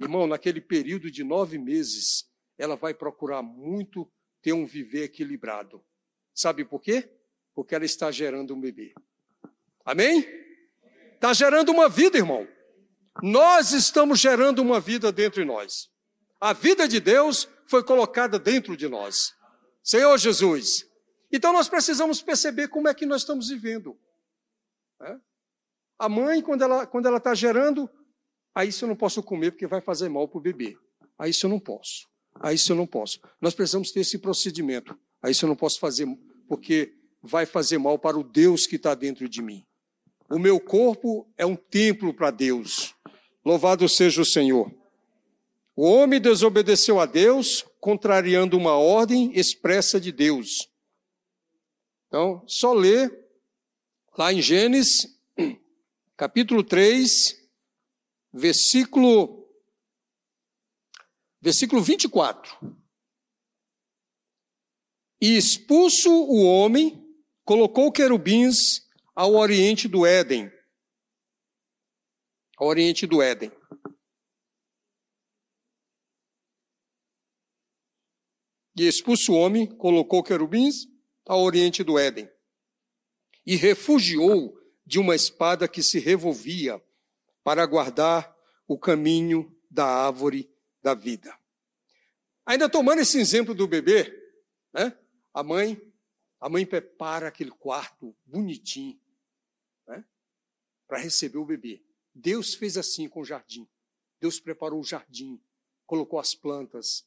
irmão, 0.00 0.28
naquele 0.28 0.60
período 0.60 1.10
de 1.10 1.24
nove 1.24 1.58
meses, 1.58 2.30
ela 2.56 2.76
vai 2.76 2.94
procurar 2.94 3.42
muito 3.42 4.08
ter 4.40 4.52
um 4.52 4.64
viver 4.64 5.06
equilibrado. 5.06 5.84
Sabe 6.32 6.64
por 6.64 6.80
quê? 6.80 7.10
Porque 7.52 7.74
ela 7.74 7.84
está 7.84 8.12
gerando 8.12 8.54
um 8.54 8.60
bebê. 8.60 8.94
Amém? 9.84 10.24
Está 11.14 11.32
gerando 11.32 11.72
uma 11.72 11.88
vida, 11.88 12.16
irmão. 12.16 12.46
Nós 13.20 13.72
estamos 13.72 14.20
gerando 14.20 14.60
uma 14.60 14.78
vida 14.78 15.10
dentro 15.10 15.40
de 15.40 15.46
nós. 15.46 15.90
A 16.40 16.52
vida 16.52 16.86
de 16.86 17.00
Deus 17.00 17.48
foi 17.66 17.82
colocada 17.82 18.38
dentro 18.38 18.76
de 18.76 18.86
nós. 18.86 19.34
Senhor 19.82 20.16
Jesus. 20.16 20.86
Então 21.36 21.52
nós 21.52 21.68
precisamos 21.68 22.22
perceber 22.22 22.68
como 22.68 22.88
é 22.88 22.94
que 22.94 23.04
nós 23.04 23.20
estamos 23.20 23.48
vivendo. 23.50 23.94
É? 25.02 25.16
A 25.98 26.08
mãe, 26.08 26.40
quando 26.40 26.62
ela 26.62 26.86
quando 26.86 27.06
ela 27.06 27.18
está 27.18 27.34
gerando, 27.34 27.90
aí 28.54 28.70
isso 28.70 28.84
eu 28.84 28.88
não 28.88 28.96
posso 28.96 29.22
comer 29.22 29.50
porque 29.50 29.66
vai 29.66 29.82
fazer 29.82 30.08
mal 30.08 30.26
para 30.26 30.38
o 30.38 30.40
bebê. 30.40 30.78
Aí 31.18 31.30
isso 31.30 31.44
eu 31.44 31.50
não 31.50 31.60
posso. 31.60 32.08
Aí 32.40 32.54
isso 32.54 32.72
eu 32.72 32.76
não 32.76 32.86
posso. 32.86 33.20
Nós 33.38 33.54
precisamos 33.54 33.92
ter 33.92 34.00
esse 34.00 34.18
procedimento. 34.18 34.98
Aí 35.22 35.32
isso 35.32 35.44
eu 35.44 35.48
não 35.48 35.56
posso 35.56 35.78
fazer 35.78 36.06
porque 36.48 36.94
vai 37.22 37.44
fazer 37.44 37.76
mal 37.76 37.98
para 37.98 38.18
o 38.18 38.24
Deus 38.24 38.66
que 38.66 38.76
está 38.76 38.94
dentro 38.94 39.28
de 39.28 39.42
mim. 39.42 39.62
O 40.30 40.38
meu 40.38 40.58
corpo 40.58 41.30
é 41.36 41.44
um 41.44 41.54
templo 41.54 42.14
para 42.14 42.30
Deus. 42.30 42.94
Louvado 43.44 43.86
seja 43.90 44.22
o 44.22 44.24
Senhor. 44.24 44.72
O 45.76 45.84
homem 45.84 46.18
desobedeceu 46.18 46.98
a 46.98 47.04
Deus, 47.04 47.62
contrariando 47.78 48.56
uma 48.56 48.78
ordem 48.78 49.38
expressa 49.38 50.00
de 50.00 50.10
Deus. 50.10 50.66
Então, 52.08 52.46
só 52.46 52.72
ler 52.72 53.10
lá 54.16 54.32
em 54.32 54.40
Gênesis, 54.40 55.06
capítulo 56.16 56.62
3, 56.62 57.50
versículo, 58.32 59.50
versículo 61.40 61.82
24. 61.82 62.76
E 65.20 65.36
expulso 65.36 66.10
o 66.10 66.44
homem, 66.44 67.04
colocou 67.44 67.90
querubins 67.90 68.88
ao 69.14 69.34
oriente 69.34 69.88
do 69.88 70.06
Éden. 70.06 70.50
Ao 72.56 72.68
oriente 72.68 73.06
do 73.06 73.20
Éden. 73.20 73.50
E 78.78 78.86
expulso 78.86 79.32
o 79.32 79.36
homem, 79.36 79.66
colocou 79.66 80.22
querubins 80.22 80.86
ao 81.26 81.42
oriente 81.42 81.82
do 81.82 81.98
Éden. 81.98 82.30
E 83.44 83.56
refugiou 83.56 84.58
de 84.84 84.98
uma 84.98 85.14
espada 85.14 85.68
que 85.68 85.82
se 85.82 85.98
revolvia 85.98 86.82
para 87.42 87.66
guardar 87.66 88.34
o 88.66 88.78
caminho 88.78 89.54
da 89.70 89.84
árvore 89.84 90.50
da 90.82 90.94
vida. 90.94 91.36
Ainda 92.44 92.68
tomando 92.68 93.00
esse 93.00 93.18
exemplo 93.18 93.54
do 93.54 93.66
bebê, 93.66 94.12
né? 94.72 94.96
A 95.34 95.42
mãe, 95.42 95.80
a 96.40 96.48
mãe 96.48 96.64
prepara 96.64 97.28
aquele 97.28 97.50
quarto 97.50 98.16
bonitinho, 98.24 98.98
né? 99.86 100.04
Para 100.86 100.98
receber 100.98 101.38
o 101.38 101.44
bebê. 101.44 101.84
Deus 102.14 102.54
fez 102.54 102.76
assim 102.78 103.08
com 103.08 103.20
o 103.20 103.24
jardim. 103.24 103.68
Deus 104.20 104.40
preparou 104.40 104.80
o 104.80 104.84
jardim, 104.84 105.40
colocou 105.84 106.18
as 106.18 106.34
plantas, 106.34 107.06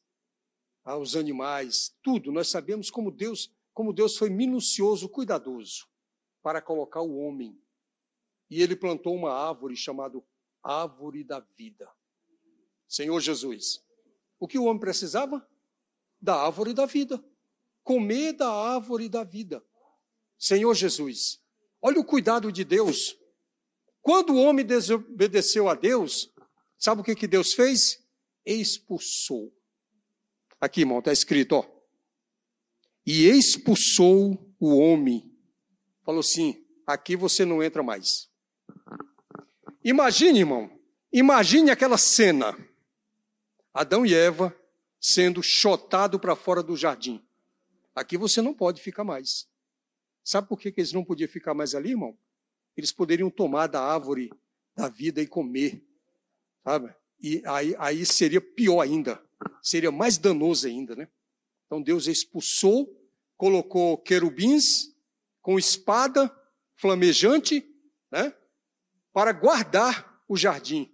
aos 0.84 1.16
animais, 1.16 1.94
tudo. 2.02 2.32
Nós 2.32 2.48
sabemos 2.48 2.90
como 2.90 3.10
Deus, 3.10 3.52
como 3.80 3.94
Deus 3.94 4.18
foi 4.18 4.28
minucioso, 4.28 5.08
cuidadoso 5.08 5.88
para 6.42 6.60
colocar 6.60 7.00
o 7.00 7.16
homem. 7.16 7.58
E 8.50 8.62
ele 8.62 8.76
plantou 8.76 9.16
uma 9.16 9.32
árvore 9.32 9.74
chamada 9.74 10.22
árvore 10.62 11.24
da 11.24 11.40
vida. 11.40 11.90
Senhor 12.86 13.18
Jesus. 13.20 13.82
O 14.38 14.46
que 14.46 14.58
o 14.58 14.64
homem 14.64 14.78
precisava? 14.78 15.48
Da 16.20 16.44
árvore 16.44 16.74
da 16.74 16.84
vida. 16.84 17.24
Comer 17.82 18.34
da 18.34 18.52
árvore 18.52 19.08
da 19.08 19.24
vida. 19.24 19.64
Senhor 20.38 20.74
Jesus. 20.74 21.42
Olha 21.80 22.00
o 22.00 22.04
cuidado 22.04 22.52
de 22.52 22.64
Deus. 22.64 23.16
Quando 24.02 24.34
o 24.34 24.42
homem 24.42 24.62
desobedeceu 24.62 25.70
a 25.70 25.74
Deus, 25.74 26.30
sabe 26.76 27.00
o 27.00 27.04
que, 27.04 27.14
que 27.14 27.26
Deus 27.26 27.54
fez? 27.54 28.06
Expulsou 28.44 29.50
Aqui, 30.60 30.82
irmão, 30.82 30.98
está 30.98 31.14
escrito, 31.14 31.56
ó. 31.56 31.79
E 33.06 33.26
expulsou 33.26 34.54
o 34.58 34.76
homem. 34.76 35.32
Falou 36.04 36.20
assim: 36.20 36.64
aqui 36.86 37.16
você 37.16 37.44
não 37.44 37.62
entra 37.62 37.82
mais. 37.82 38.28
Imagine, 39.82 40.40
irmão, 40.40 40.70
imagine 41.12 41.70
aquela 41.70 41.96
cena. 41.96 42.56
Adão 43.72 44.04
e 44.04 44.14
Eva 44.14 44.54
sendo 45.00 45.42
chotado 45.42 46.18
para 46.18 46.36
fora 46.36 46.62
do 46.62 46.76
jardim. 46.76 47.24
Aqui 47.94 48.18
você 48.18 48.42
não 48.42 48.52
pode 48.52 48.82
ficar 48.82 49.04
mais. 49.04 49.48
Sabe 50.22 50.48
por 50.48 50.58
que, 50.58 50.70
que 50.70 50.80
eles 50.80 50.92
não 50.92 51.04
podiam 51.04 51.28
ficar 51.28 51.54
mais 51.54 51.74
ali, 51.74 51.90
irmão? 51.90 52.16
Eles 52.76 52.92
poderiam 52.92 53.30
tomar 53.30 53.66
da 53.66 53.82
árvore 53.82 54.30
da 54.76 54.88
vida 54.88 55.22
e 55.22 55.26
comer. 55.26 55.82
Sabe? 56.62 56.94
E 57.22 57.42
aí, 57.46 57.74
aí 57.78 58.04
seria 58.04 58.40
pior 58.40 58.80
ainda 58.80 59.22
seria 59.62 59.90
mais 59.90 60.18
danoso 60.18 60.66
ainda, 60.66 60.94
né? 60.94 61.08
Então 61.70 61.80
Deus 61.80 62.08
expulsou, 62.08 63.00
colocou 63.36 63.96
querubins 63.96 64.92
com 65.40 65.56
espada 65.56 66.28
flamejante, 66.74 67.64
né? 68.10 68.34
Para 69.12 69.30
guardar 69.30 70.20
o 70.28 70.36
jardim. 70.36 70.92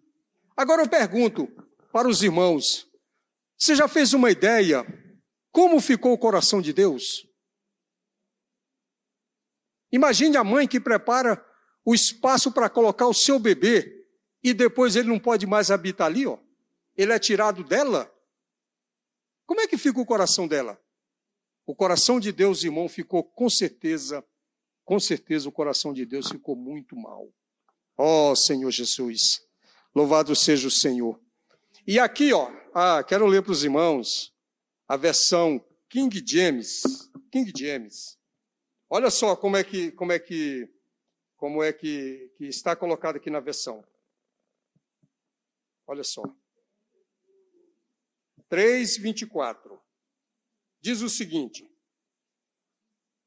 Agora 0.55 0.83
eu 0.83 0.89
pergunto 0.89 1.49
para 1.91 2.07
os 2.07 2.23
irmãos: 2.23 2.87
você 3.57 3.75
já 3.75 3.89
fez 3.89 4.12
uma 4.12 4.31
ideia 4.31 4.85
como 5.51 5.81
ficou 5.81 6.12
o 6.12 6.19
coração 6.19 6.61
de 6.61 6.75
Deus? 6.75 7.27
Imagine 9.91 10.37
a 10.37 10.45
mãe 10.45 10.69
que 10.69 10.79
prepara 10.79 11.43
o 11.87 11.95
espaço 11.95 12.53
para 12.53 12.69
colocar 12.69 13.07
o 13.07 13.15
seu 13.15 13.39
bebê 13.39 14.07
e 14.43 14.53
depois 14.53 14.95
ele 14.95 15.09
não 15.09 15.19
pode 15.19 15.47
mais 15.47 15.71
habitar 15.71 16.09
ali, 16.09 16.27
ó. 16.27 16.39
Ele 16.95 17.15
é 17.15 17.19
tirado 17.19 17.65
dela 17.65 18.15
como 19.46 19.61
é 19.61 19.68
que 19.68 19.78
fica 19.78 20.00
o 20.00 20.06
coração 20.06 20.48
dela? 20.48 20.80
O 21.64 21.74
coração 21.74 22.20
de 22.20 22.32
Deus, 22.32 22.64
irmão, 22.64 22.88
ficou 22.88 23.24
com 23.24 23.48
certeza, 23.48 24.24
com 24.85 25.00
certeza 25.00 25.48
o 25.48 25.52
coração 25.52 25.92
de 25.92 26.04
Deus 26.04 26.28
ficou 26.28 26.56
muito 26.56 26.96
mal. 26.96 27.28
Ó 27.96 28.32
oh, 28.32 28.37
Senhor 28.37 28.70
Jesus, 28.70 29.42
louvado 29.94 30.35
seja 30.37 30.68
o 30.68 30.70
Senhor. 30.70 31.20
E 31.87 31.98
aqui, 31.98 32.32
ó, 32.32 32.50
ah, 32.74 33.02
quero 33.02 33.26
ler 33.26 33.42
para 33.42 33.52
os 33.52 33.64
irmãos 33.64 34.35
a 34.88 34.96
versão 34.96 35.64
King 35.88 36.22
James, 36.26 36.82
King 37.30 37.52
James. 37.56 38.18
Olha 38.88 39.11
só 39.11 39.35
como 39.35 39.56
é 39.56 39.64
que, 39.64 39.90
como 39.92 40.12
é 40.12 40.18
que, 40.18 40.68
como 41.37 41.62
é 41.62 41.72
que, 41.72 42.32
que 42.37 42.46
está 42.46 42.76
colocado 42.76 43.16
aqui 43.16 43.30
na 43.30 43.40
versão. 43.40 43.85
Olha 45.87 46.04
só. 46.04 46.22
3, 48.48 48.96
24. 48.98 49.80
Diz 50.80 51.02
o 51.02 51.09
seguinte: 51.09 51.68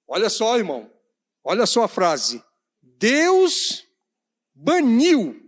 olha 0.07 0.29
só, 0.29 0.57
irmão, 0.57 0.91
olha 1.43 1.65
só 1.65 1.83
a 1.83 1.87
frase. 1.87 2.43
Deus 2.81 3.85
baniu, 4.53 5.39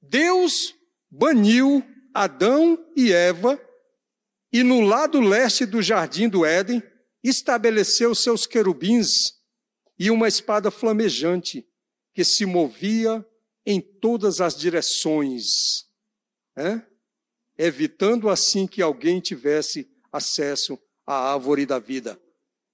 Deus 0.00 0.74
baniu 1.10 1.82
Adão 2.14 2.78
e 2.96 3.12
Eva, 3.12 3.60
e 4.52 4.62
no 4.62 4.80
lado 4.80 5.20
leste 5.20 5.66
do 5.66 5.82
jardim 5.82 6.28
do 6.28 6.44
Éden 6.44 6.82
estabeleceu 7.22 8.14
seus 8.14 8.46
querubins 8.46 9.38
e 9.98 10.10
uma 10.10 10.28
espada 10.28 10.70
flamejante 10.70 11.66
que 12.14 12.24
se 12.24 12.46
movia 12.46 13.26
em 13.66 13.80
todas 13.80 14.40
as 14.40 14.56
direções. 14.56 15.86
É? 16.56 16.87
Evitando 17.58 18.30
assim 18.30 18.66
que 18.66 18.80
alguém 18.80 19.20
tivesse 19.20 19.90
acesso 20.12 20.78
à 21.04 21.32
árvore 21.32 21.66
da 21.66 21.80
vida. 21.80 22.18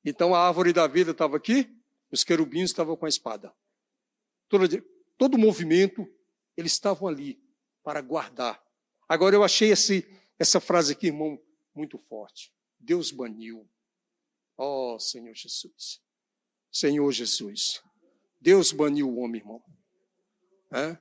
Então 0.05 0.35
a 0.35 0.47
árvore 0.47 0.73
da 0.73 0.87
vida 0.87 1.12
estava 1.12 1.38
aqui, 1.38 1.75
os 2.12 2.23
querubins 2.23 2.70
estavam 2.70 2.94
com 2.94 3.07
a 3.07 3.09
espada. 3.09 3.53
Todo, 4.49 4.68
todo 5.16 5.38
movimento, 5.38 6.07
eles 6.57 6.73
estavam 6.73 7.09
ali 7.09 7.42
para 7.83 8.03
guardar. 8.03 8.62
Agora 9.09 9.35
eu 9.35 9.42
achei 9.42 9.70
esse, 9.70 10.07
essa 10.38 10.61
frase 10.61 10.92
aqui, 10.92 11.07
irmão, 11.07 11.40
muito 11.75 11.99
forte. 11.99 12.53
Deus 12.79 13.11
baniu. 13.11 13.68
Oh, 14.57 14.99
Senhor 15.01 15.35
Jesus. 15.35 16.01
Senhor 16.70 17.11
Jesus. 17.11 17.83
Deus 18.40 18.73
baniu 18.73 19.09
o 19.09 19.16
homem, 19.16 19.40
irmão. 19.40 19.62
É? 20.70 20.99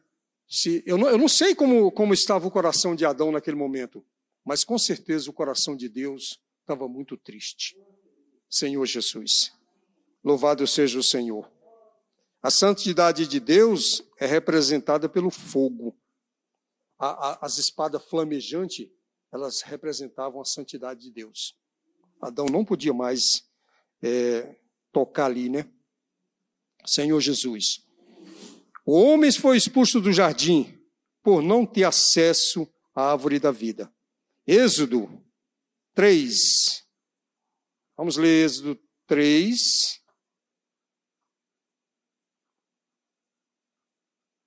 Se, 0.56 0.84
eu, 0.86 1.00
não, 1.00 1.10
eu 1.10 1.18
não 1.18 1.28
sei 1.28 1.56
como, 1.56 1.92
como 1.92 2.14
estava 2.14 2.46
o 2.46 2.52
coração 2.52 2.96
de 2.96 3.04
Adão 3.04 3.32
naquele 3.32 3.58
momento, 3.58 4.06
mas 4.46 4.64
com 4.64 4.78
certeza 4.78 5.28
o 5.28 5.34
coração 5.34 5.76
de 5.76 5.90
Deus 5.90 6.40
estava 6.62 6.88
muito 6.88 7.18
triste. 7.18 7.76
Senhor 8.48 8.86
Jesus. 8.86 9.52
Louvado 10.24 10.68
seja 10.68 11.00
o 11.00 11.04
Senhor. 11.04 11.52
A 12.40 12.52
santidade 12.52 13.26
de 13.26 13.40
Deus 13.40 14.04
é 14.20 14.28
representada 14.28 15.10
pelo 15.10 15.32
fogo. 15.32 15.98
A, 17.00 17.08
a, 17.08 17.46
as 17.48 17.58
espadas 17.58 18.04
flamejantes, 18.04 18.88
elas 19.34 19.62
representavam 19.62 20.40
a 20.40 20.46
santidade 20.46 21.02
de 21.02 21.10
Deus. 21.10 21.58
Adão 22.22 22.46
não 22.46 22.64
podia 22.64 22.94
mais 22.94 23.44
é, 24.04 24.56
tocar 24.92 25.26
ali, 25.26 25.50
né? 25.50 25.68
Senhor 26.86 27.20
Jesus. 27.20 27.83
O 28.86 28.94
homem 28.94 29.32
foi 29.32 29.58
expulso 29.58 30.02
do 30.02 30.12
jardim 30.12 30.78
por 31.22 31.42
não 31.42 31.66
ter 31.66 31.86
acesso 31.86 32.68
à 32.94 33.12
árvore 33.12 33.40
da 33.40 33.52
vida. 33.52 33.94
Êxodo 34.46 35.10
3. 35.94 36.86
Vamos 37.96 38.18
ler 38.18 38.46
Êxodo 38.46 38.78
3. 39.08 40.02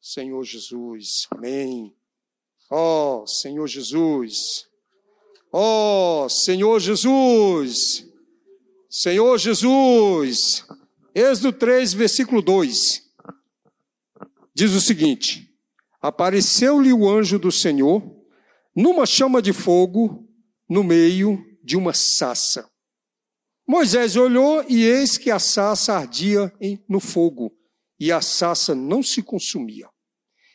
Senhor 0.01 0.45
Jesus, 0.45 1.27
amém. 1.31 1.97
Ó 2.71 3.23
oh, 3.23 3.27
Senhor 3.27 3.67
Jesus, 3.69 4.69
ó 5.53 6.25
oh, 6.25 6.29
Senhor 6.29 6.81
Jesus, 6.81 8.07
Senhor 8.91 9.39
Jesus. 9.39 10.67
Êxodo 11.15 11.53
3, 11.53 11.95
versículo 11.95 12.43
2. 12.43 13.06
Diz 14.57 14.73
o 14.73 14.81
seguinte: 14.81 15.55
Apareceu-lhe 16.01 16.91
o 16.91 17.07
anjo 17.07 17.39
do 17.39 17.53
Senhor 17.53 18.03
numa 18.75 19.05
chama 19.05 19.43
de 19.43 19.53
fogo 19.53 20.27
no 20.67 20.83
meio 20.83 21.45
de 21.63 21.77
uma 21.77 21.93
sassa. 21.93 22.67
Moisés 23.69 24.17
olhou 24.17 24.65
e 24.67 24.83
eis 24.83 25.19
que 25.19 25.31
a 25.31 25.39
sassa 25.39 25.93
ardia 25.93 26.51
no 26.89 27.01
fogo 27.01 27.55
e 28.01 28.11
a 28.11 28.23
sassa 28.23 28.75
não 28.75 29.03
se 29.03 29.23
consumia. 29.23 29.91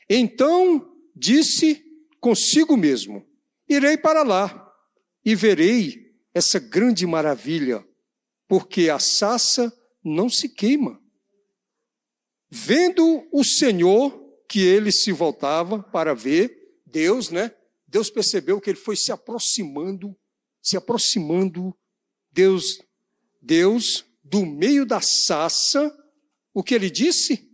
Então 0.09 0.83
disse 1.15 1.83
consigo 2.19 2.75
mesmo: 2.75 3.23
Irei 3.69 3.97
para 3.97 4.23
lá 4.23 4.67
e 5.23 5.35
verei 5.35 6.11
essa 6.33 6.57
grande 6.57 7.05
maravilha, 7.05 7.85
porque 8.47 8.89
a 8.89 8.97
sassa 8.97 9.71
não 10.03 10.27
se 10.27 10.49
queima. 10.49 11.00
Vendo 12.53 13.25
o 13.31 13.45
Senhor 13.45 14.11
que 14.49 14.59
ele 14.59 14.91
se 14.91 15.13
voltava 15.13 15.81
para 15.81 16.13
ver, 16.13 16.75
Deus, 16.85 17.29
né? 17.29 17.55
Deus 17.87 18.09
percebeu 18.09 18.59
que 18.59 18.69
ele 18.69 18.77
foi 18.77 18.97
se 18.97 19.09
aproximando, 19.09 20.13
se 20.61 20.75
aproximando, 20.75 21.73
Deus, 22.29 22.81
Deus, 23.41 24.05
do 24.21 24.45
meio 24.45 24.85
da 24.85 24.99
sassa, 24.99 25.97
o 26.53 26.61
que 26.61 26.75
ele 26.75 26.89
disse? 26.89 27.49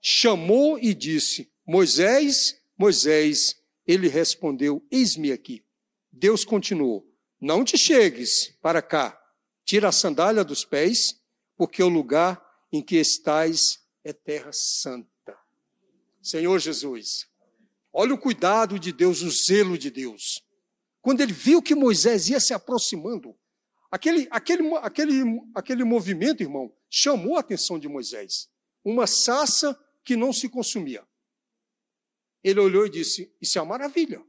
Chamou 0.00 0.78
e 0.78 0.94
disse: 0.94 1.50
Moisés, 1.66 2.56
Moisés, 2.78 3.56
ele 3.84 4.06
respondeu: 4.06 4.80
Eis-me 4.88 5.32
aqui. 5.32 5.64
Deus 6.12 6.44
continuou: 6.44 7.04
Não 7.40 7.64
te 7.64 7.76
chegues 7.76 8.56
para 8.62 8.80
cá, 8.80 9.20
tira 9.64 9.88
a 9.88 9.92
sandália 9.92 10.44
dos 10.44 10.64
pés, 10.64 11.20
porque 11.56 11.82
o 11.82 11.88
lugar 11.88 12.40
em 12.72 12.80
que 12.80 12.96
estais 12.96 13.84
é 14.06 14.12
terra 14.12 14.52
santa. 14.52 15.36
Senhor 16.22 16.58
Jesus, 16.60 17.28
olha 17.92 18.14
o 18.14 18.18
cuidado 18.18 18.78
de 18.78 18.92
Deus, 18.92 19.22
o 19.22 19.30
zelo 19.30 19.76
de 19.76 19.90
Deus. 19.90 20.44
Quando 21.02 21.20
ele 21.20 21.32
viu 21.32 21.60
que 21.60 21.74
Moisés 21.74 22.28
ia 22.28 22.38
se 22.38 22.54
aproximando, 22.54 23.36
aquele, 23.90 24.28
aquele, 24.30 24.74
aquele, 24.76 25.22
aquele 25.54 25.84
movimento, 25.84 26.42
irmão, 26.42 26.72
chamou 26.88 27.36
a 27.36 27.40
atenção 27.40 27.78
de 27.78 27.88
Moisés. 27.88 28.48
Uma 28.84 29.08
sassa 29.08 29.76
que 30.04 30.14
não 30.14 30.32
se 30.32 30.48
consumia. 30.48 31.04
Ele 32.44 32.60
olhou 32.60 32.86
e 32.86 32.90
disse: 32.90 33.34
Isso 33.40 33.58
é 33.58 33.62
uma 33.62 33.70
maravilha. 33.70 34.24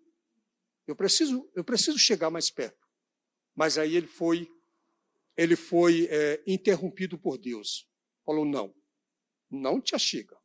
Eu 0.87 0.95
preciso, 0.95 1.47
eu 1.53 1.63
preciso 1.63 1.99
chegar 1.99 2.31
mais 2.31 2.49
perto. 2.49 2.87
Mas 3.55 3.77
aí 3.77 3.95
ele 3.95 4.07
foi, 4.07 4.49
ele 5.35 5.55
foi 5.55 6.07
é, 6.09 6.41
interrompido 6.47 7.17
por 7.17 7.37
Deus. 7.37 7.87
Falou: 8.25 8.45
Não, 8.45 8.73
não 9.49 9.81
te 9.81 9.95
achega. 9.95 10.37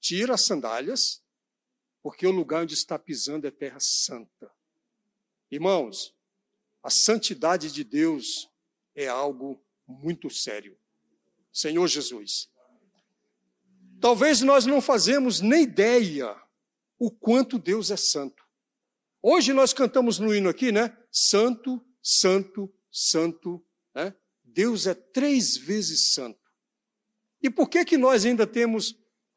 Tira 0.00 0.34
as 0.34 0.42
sandálias, 0.42 1.22
porque 2.02 2.26
o 2.26 2.30
lugar 2.30 2.62
onde 2.62 2.74
está 2.74 2.98
pisando 2.98 3.46
é 3.46 3.50
terra 3.50 3.80
santa. 3.80 4.50
Irmãos, 5.50 6.14
a 6.82 6.90
santidade 6.90 7.72
de 7.72 7.82
Deus 7.82 8.48
é 8.94 9.08
algo 9.08 9.62
muito 9.86 10.30
sério. 10.30 10.78
Senhor 11.52 11.86
Jesus. 11.88 12.48
Talvez 14.00 14.42
nós 14.42 14.64
não 14.64 14.80
fazemos 14.80 15.40
nem 15.40 15.64
ideia 15.64 16.40
o 16.98 17.10
quanto 17.10 17.58
Deus 17.58 17.90
é 17.90 17.96
santo. 17.96 18.44
Hoje 19.20 19.52
nós 19.52 19.72
cantamos 19.72 20.18
no 20.18 20.34
hino 20.34 20.48
aqui, 20.48 20.70
né? 20.70 20.96
Santo, 21.10 21.84
santo, 22.00 22.72
santo. 22.90 23.64
Né? 23.94 24.14
Deus 24.44 24.86
é 24.86 24.94
três 24.94 25.56
vezes 25.56 26.10
santo. 26.10 26.47
E 27.42 27.48
por 27.50 27.68
que 27.68 27.84
que 27.84 27.96
nós 27.96 28.24
ainda 28.24 28.46
temos, 28.46 28.96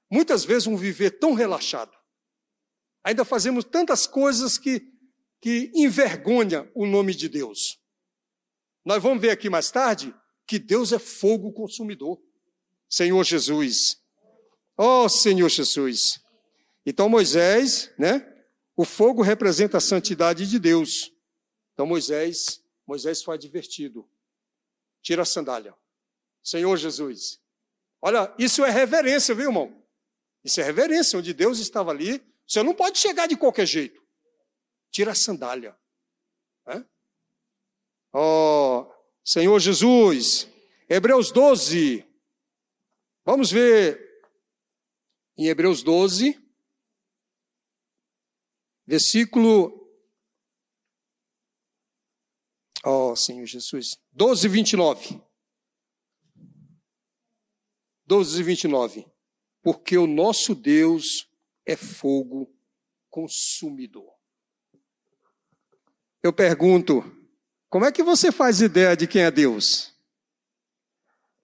muitas 0.10 0.44
vezes, 0.44 0.68
um 0.68 0.76
viver 0.76 1.12
tão 1.12 1.34
relaxado? 1.34 1.96
Ainda 3.04 3.26
fazemos 3.26 3.64
tantas 3.64 4.06
coisas 4.06 4.58
que, 4.58 4.82
que 5.40 5.72
envergonha 5.74 6.70
o 6.76 6.86
nome 6.86 7.14
de 7.14 7.28
Deus. 7.28 7.80
Nós 8.86 9.02
vamos 9.02 9.22
ver 9.22 9.32
aqui 9.32 9.50
mais 9.50 9.72
tarde 9.72 10.14
que 10.46 10.60
Deus 10.60 10.92
é 10.92 11.00
fogo 11.00 11.52
consumidor. 11.52 12.22
Senhor 12.90 13.24
Jesus. 13.24 13.98
Oh, 14.78 15.08
Senhor 15.08 15.50
Jesus. 15.50 16.20
Então 16.86 17.08
Moisés, 17.08 17.92
né? 17.98 18.28
O 18.76 18.86
fogo 18.86 19.22
representa 19.22 19.78
a 19.78 19.82
santidade 19.82 20.48
de 20.48 20.60
Deus. 20.60 21.12
Então 21.74 21.86
Moisés, 21.86 22.64
Moisés 22.86 23.22
foi 23.24 23.36
advertido. 23.36 24.08
Tira 25.02 25.22
a 25.22 25.26
sandália. 25.26 25.74
Senhor 26.44 26.76
Jesus. 26.78 27.41
Olha, 28.02 28.34
isso 28.38 28.66
é 28.66 28.70
reverência, 28.70 29.36
viu, 29.36 29.48
irmão? 29.48 29.86
Isso 30.44 30.60
é 30.60 30.64
reverência, 30.64 31.20
onde 31.20 31.34
Deus 31.34 31.60
estava 31.60 31.92
ali. 31.92 32.22
Você 32.48 32.64
não 32.64 32.74
pode 32.74 32.98
chegar 32.98 33.28
de 33.28 33.38
qualquer 33.38 33.66
jeito. 33.66 34.02
Tira 34.90 35.12
a 35.12 35.16
sandália. 35.16 35.78
É? 36.68 36.84
Oh, 38.14 38.92
Senhor 39.24 39.60
Jesus. 39.60 40.48
Hebreus 40.90 41.32
12. 41.32 42.06
Vamos 43.24 43.52
ver 43.52 44.24
em 45.38 45.48
Hebreus 45.48 45.84
12 45.84 46.42
versículo. 48.92 49.90
Oh, 52.84 53.16
Senhor 53.16 53.46
Jesus. 53.46 53.98
12, 54.12 54.48
29. 54.50 55.22
12 58.12 58.42
e 58.42 58.44
29. 58.44 59.08
Porque 59.64 59.98
o 59.98 60.06
nosso 60.06 60.54
Deus 60.54 61.30
é 61.66 61.78
fogo 61.78 62.54
consumidor. 63.10 64.12
Eu 66.22 66.34
pergunto, 66.34 67.02
como 67.70 67.86
é 67.86 67.92
que 67.92 68.04
você 68.04 68.30
faz 68.30 68.60
ideia 68.60 68.98
de 68.98 69.08
quem 69.08 69.22
é 69.22 69.32
Deus? 69.32 69.96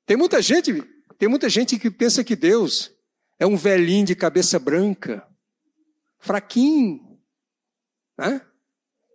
Tem 0.05 0.17
muita 0.17 0.41
gente, 0.41 0.73
tem 1.17 1.29
muita 1.29 1.49
gente 1.49 1.79
que 1.79 1.89
pensa 1.89 2.21
que 2.21 2.35
Deus 2.35 2.91
é 3.39 3.45
um 3.45 3.55
velhinho 3.55 4.07
de 4.07 4.15
cabeça 4.15 4.59
branca, 4.59 5.25
fraquinho, 6.19 7.17
né? 8.17 8.45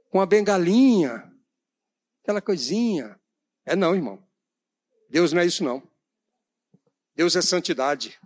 com 0.09 0.23
a 0.23 0.27
bengalinha, 0.27 1.31
aquela 2.23 2.41
coisinha. 2.41 3.21
É 3.67 3.77
não, 3.77 3.95
irmão. 3.95 4.27
Deus 5.11 5.35
não 5.35 5.43
é 5.43 5.45
isso, 5.45 5.63
não. 5.63 5.92
Deus 7.15 7.37
é 7.37 7.43
santidade. 7.43 8.19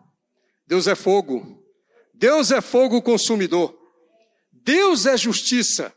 Deus 0.66 0.86
é 0.86 0.94
fogo. 0.94 1.62
Deus 2.14 2.50
é 2.50 2.60
fogo 2.60 3.02
consumidor. 3.02 3.76
Deus 4.52 5.06
é 5.06 5.16
justiça. 5.16 5.94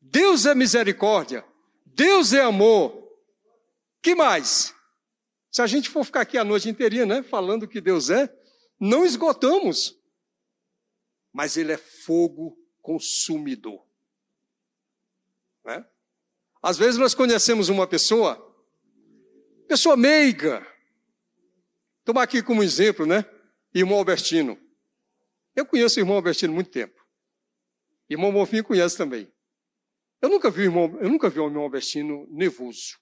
Deus 0.00 0.46
é 0.46 0.54
misericórdia. 0.54 1.44
Deus 1.86 2.32
é 2.32 2.40
amor. 2.40 3.02
Que 4.02 4.14
mais? 4.14 4.74
Se 5.50 5.62
a 5.62 5.66
gente 5.66 5.90
for 5.90 6.04
ficar 6.04 6.22
aqui 6.22 6.38
a 6.38 6.44
noite 6.44 6.68
inteirinha, 6.68 7.06
né, 7.06 7.22
falando 7.22 7.68
que 7.68 7.80
Deus 7.80 8.10
é, 8.10 8.32
não 8.80 9.04
esgotamos. 9.04 9.98
Mas 11.32 11.56
Ele 11.56 11.72
é 11.72 11.76
fogo 11.76 12.56
consumidor. 12.80 13.84
Né? 15.64 15.84
Às 16.62 16.78
vezes 16.78 16.98
nós 16.98 17.14
conhecemos 17.14 17.68
uma 17.68 17.86
pessoa, 17.86 18.36
pessoa 19.68 19.96
meiga, 19.96 20.66
Tomar 22.04 22.22
aqui 22.22 22.42
como 22.42 22.62
exemplo, 22.62 23.06
né? 23.06 23.24
Irmão 23.74 23.98
Albertino. 23.98 24.58
Eu 25.54 25.66
conheço 25.66 25.98
o 25.98 26.00
irmão 26.00 26.16
Albertino 26.16 26.52
há 26.52 26.54
muito 26.54 26.70
tempo. 26.70 27.00
Irmão 28.08 28.32
Bonfim 28.32 28.62
conhece 28.62 28.96
também. 28.96 29.32
Eu 30.20 30.28
nunca 30.28 30.50
vi 30.50 30.62
o 30.62 30.64
irmão, 30.64 30.98
eu 31.00 31.08
nunca 31.08 31.28
vi 31.28 31.40
o 31.40 31.46
irmão 31.46 31.62
Albertino 31.62 32.26
nervoso. 32.30 32.98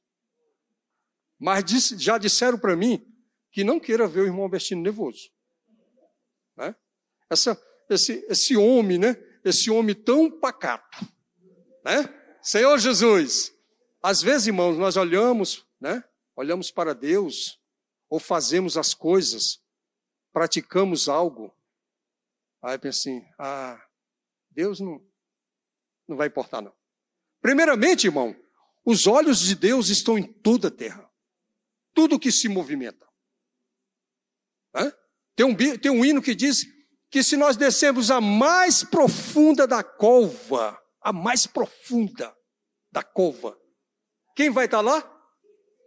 Mas 1.39 1.65
disse, 1.65 1.99
já 1.99 2.19
disseram 2.19 2.59
para 2.59 2.77
mim 2.77 3.07
que 3.51 3.65
não 3.65 3.81
queira 3.81 4.07
ver 4.07 4.21
o 4.21 4.27
irmão 4.27 4.43
Albertino 4.43 4.83
nervoso. 4.83 5.31
Né? 6.57 6.75
Essa, 7.29 7.61
esse, 7.89 8.25
esse 8.29 8.57
homem, 8.57 8.99
né? 8.99 9.17
Esse 9.45 9.71
homem 9.71 9.95
tão 9.95 10.31
pacato. 10.31 10.99
Né? 11.85 12.09
Senhor 12.43 12.79
Jesus, 12.79 13.53
às 14.03 14.23
vezes, 14.23 14.47
irmãos, 14.47 14.77
nós 14.79 14.97
olhamos, 14.97 15.67
né? 15.81 16.03
Olhamos 16.35 16.71
para 16.71 16.95
Deus 16.95 17.60
ou 18.11 18.19
fazemos 18.19 18.77
as 18.77 18.93
coisas, 18.93 19.63
praticamos 20.33 21.09
algo. 21.09 21.55
Aí 22.61 22.77
pensa 22.77 22.99
assim, 22.99 23.25
ah, 23.39 23.81
Deus 24.51 24.81
não, 24.81 25.01
não 26.07 26.17
vai 26.17 26.27
importar 26.27 26.61
não. 26.61 26.75
Primeiramente, 27.41 28.09
irmão, 28.09 28.37
os 28.85 29.07
olhos 29.07 29.39
de 29.41 29.55
Deus 29.55 29.89
estão 29.89 30.19
em 30.19 30.25
toda 30.25 30.69
a 30.69 30.71
terra. 30.71 31.11
Tudo 31.95 32.19
que 32.19 32.31
se 32.31 32.49
movimenta. 32.49 33.09
Tem, 35.41 35.47
um, 35.47 35.57
tem 35.57 35.91
um 35.91 36.05
hino 36.05 36.21
que 36.21 36.35
diz 36.35 36.67
que 37.11 37.23
se 37.23 37.35
nós 37.35 37.57
descermos 37.57 38.11
a 38.11 38.21
mais 38.21 38.85
profunda 38.85 39.67
da 39.67 39.83
cova, 39.83 40.79
a 41.01 41.15
mais 41.15 41.47
profunda 41.47 42.37
da 42.93 43.03
cova, 43.03 43.59
quem 44.37 44.51
vai 44.51 44.67
estar 44.67 44.83
lá? 44.83 45.03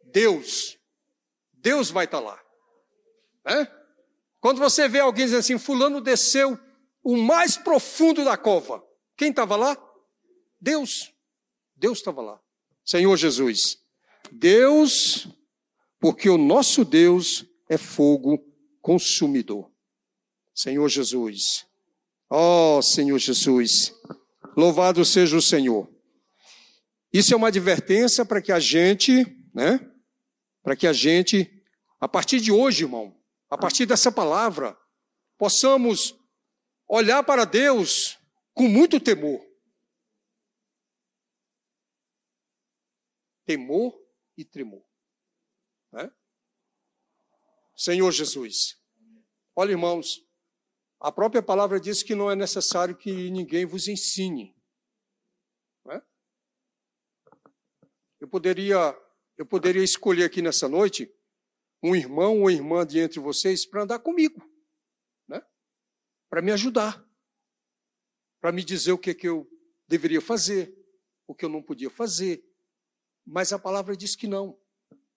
Deus. 0.05 0.75
Deus 1.63 1.89
vai 1.89 2.03
estar 2.03 2.19
lá. 2.19 2.37
É? 3.45 3.65
Quando 4.41 4.59
você 4.59 4.89
vê 4.89 4.99
alguém 4.99 5.25
dizendo 5.25 5.39
assim, 5.39 5.57
fulano 5.57 6.01
desceu 6.01 6.59
o 7.01 7.15
mais 7.15 7.55
profundo 7.55 8.23
da 8.25 8.35
cova, 8.35 8.83
quem 9.15 9.29
estava 9.29 9.55
lá? 9.55 9.77
Deus. 10.59 11.13
Deus 11.75 11.99
estava 11.99 12.21
lá. 12.21 12.39
Senhor 12.83 13.15
Jesus. 13.15 13.79
Deus, 14.29 15.27
porque 15.99 16.29
o 16.29 16.37
nosso 16.37 16.83
Deus 16.83 17.45
é 17.69 17.77
fogo 17.77 18.45
consumidor. 18.81 19.71
Senhor 20.53 20.89
Jesus. 20.89 21.65
Ó 22.29 22.77
oh, 22.77 22.81
Senhor 22.81 23.17
Jesus. 23.17 23.93
Louvado 24.55 25.03
seja 25.05 25.37
o 25.37 25.41
Senhor. 25.41 25.89
Isso 27.11 27.33
é 27.33 27.37
uma 27.37 27.47
advertência 27.47 28.25
para 28.25 28.41
que 28.41 28.51
a 28.51 28.59
gente, 28.59 29.25
né? 29.53 29.92
Para 30.63 30.75
que 30.75 30.87
a 30.87 30.93
gente, 30.93 31.63
a 31.99 32.07
partir 32.07 32.39
de 32.39 32.51
hoje, 32.51 32.85
irmão, 32.85 33.15
a 33.49 33.57
partir 33.57 33.85
dessa 33.85 34.11
palavra, 34.11 34.75
possamos 35.37 36.17
olhar 36.87 37.23
para 37.23 37.45
Deus 37.45 38.17
com 38.53 38.67
muito 38.67 38.99
temor. 38.99 39.45
Temor 43.45 43.93
e 44.37 44.45
tremor. 44.45 44.83
Né? 45.91 46.11
Senhor 47.75 48.11
Jesus. 48.11 48.81
Olha, 49.55 49.71
irmãos, 49.71 50.25
a 50.99 51.11
própria 51.11 51.43
palavra 51.43 51.79
diz 51.79 52.01
que 52.01 52.15
não 52.15 52.31
é 52.31 52.35
necessário 52.35 52.95
que 52.95 53.29
ninguém 53.29 53.65
vos 53.65 53.87
ensine. 53.87 54.55
É? 55.89 56.01
Eu 58.21 58.27
poderia, 58.27 58.97
eu 59.37 59.45
poderia 59.45 59.83
escolher 59.83 60.25
aqui 60.25 60.41
nessa 60.41 60.67
noite 60.67 61.11
um 61.81 61.95
irmão 61.95 62.41
ou 62.41 62.51
irmã 62.51 62.85
de 62.85 62.99
entre 62.99 63.19
vocês 63.19 63.65
para 63.65 63.83
andar 63.83 63.99
comigo, 63.99 64.41
né? 65.27 65.41
para 66.29 66.41
me 66.41 66.51
ajudar, 66.51 67.05
para 68.39 68.51
me 68.51 68.63
dizer 68.63 68.91
o 68.93 68.97
que, 68.97 69.13
que 69.13 69.27
eu 69.27 69.49
deveria 69.87 70.21
fazer, 70.21 70.73
o 71.27 71.35
que 71.35 71.43
eu 71.43 71.49
não 71.49 71.61
podia 71.61 71.89
fazer. 71.89 72.43
Mas 73.25 73.51
a 73.51 73.59
palavra 73.59 73.95
diz 73.95 74.15
que 74.15 74.27
não. 74.27 74.59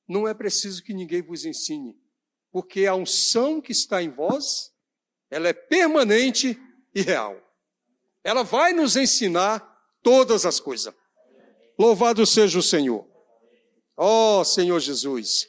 Não 0.08 0.26
é 0.26 0.34
preciso 0.34 0.82
que 0.82 0.94
ninguém 0.94 1.22
vos 1.22 1.44
ensine, 1.44 1.98
porque 2.52 2.86
a 2.86 2.94
unção 2.94 3.60
que 3.60 3.72
está 3.72 4.02
em 4.02 4.08
vós 4.08 4.72
ela 5.30 5.48
é 5.48 5.52
permanente 5.52 6.58
e 6.94 7.02
real. 7.02 7.40
Ela 8.22 8.42
vai 8.42 8.72
nos 8.72 8.96
ensinar 8.96 9.60
todas 10.02 10.46
as 10.46 10.60
coisas. 10.60 10.94
Louvado 11.78 12.24
seja 12.24 12.58
o 12.58 12.62
Senhor. 12.62 13.06
Oh, 13.96 14.44
Senhor 14.44 14.78
Jesus. 14.78 15.48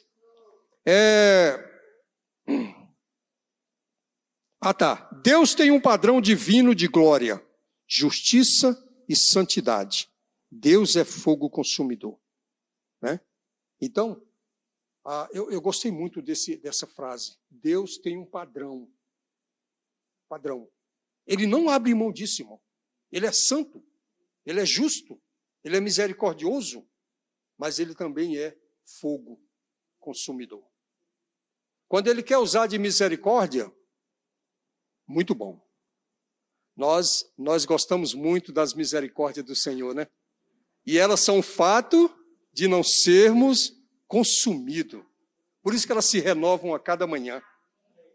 É... 0.86 1.64
Ah 4.60 4.74
tá. 4.74 5.08
Deus 5.22 5.54
tem 5.54 5.70
um 5.70 5.80
padrão 5.80 6.20
divino 6.20 6.74
de 6.74 6.88
glória, 6.88 7.44
justiça 7.86 8.76
e 9.08 9.14
santidade. 9.14 10.10
Deus 10.50 10.96
é 10.96 11.04
fogo 11.04 11.48
consumidor. 11.48 12.18
Né? 13.00 13.20
Então, 13.80 14.20
ah, 15.04 15.28
eu, 15.32 15.50
eu, 15.50 15.60
gostei 15.60 15.90
muito 15.90 16.20
desse, 16.20 16.56
dessa 16.56 16.86
frase. 16.86 17.36
Deus 17.50 17.98
tem 17.98 18.16
um 18.16 18.26
padrão 18.26 18.90
padrão. 20.28 20.68
Ele 21.26 21.46
não 21.46 21.68
abre 21.68 21.94
mão 21.94 22.12
disso, 22.12 22.42
irmão. 22.42 22.60
Ele 23.10 23.26
é 23.26 23.32
santo, 23.32 23.82
ele 24.44 24.60
é 24.60 24.66
justo, 24.66 25.20
ele 25.64 25.76
é 25.76 25.80
misericordioso, 25.80 26.86
mas 27.58 27.78
ele 27.78 27.94
também 27.94 28.38
é 28.38 28.56
fogo 29.00 29.40
consumidor. 29.98 30.64
Quando 31.88 32.08
ele 32.08 32.22
quer 32.22 32.38
usar 32.38 32.66
de 32.66 32.78
misericórdia, 32.78 33.70
muito 35.06 35.34
bom. 35.34 35.60
Nós 36.76 37.30
nós 37.36 37.64
gostamos 37.64 38.14
muito 38.14 38.52
das 38.52 38.72
misericórdias 38.72 39.44
do 39.44 39.56
Senhor, 39.56 39.94
né? 39.94 40.06
E 40.86 40.96
elas 40.96 41.20
são 41.20 41.40
o 41.40 41.42
fato 41.42 42.14
de 42.52 42.68
não 42.68 42.84
sermos 42.84 43.72
consumidos. 44.06 45.02
Por 45.62 45.74
isso 45.74 45.86
que 45.86 45.92
elas 45.92 46.06
se 46.06 46.20
renovam 46.20 46.74
a 46.74 46.80
cada 46.80 47.06
manhã. 47.06 47.42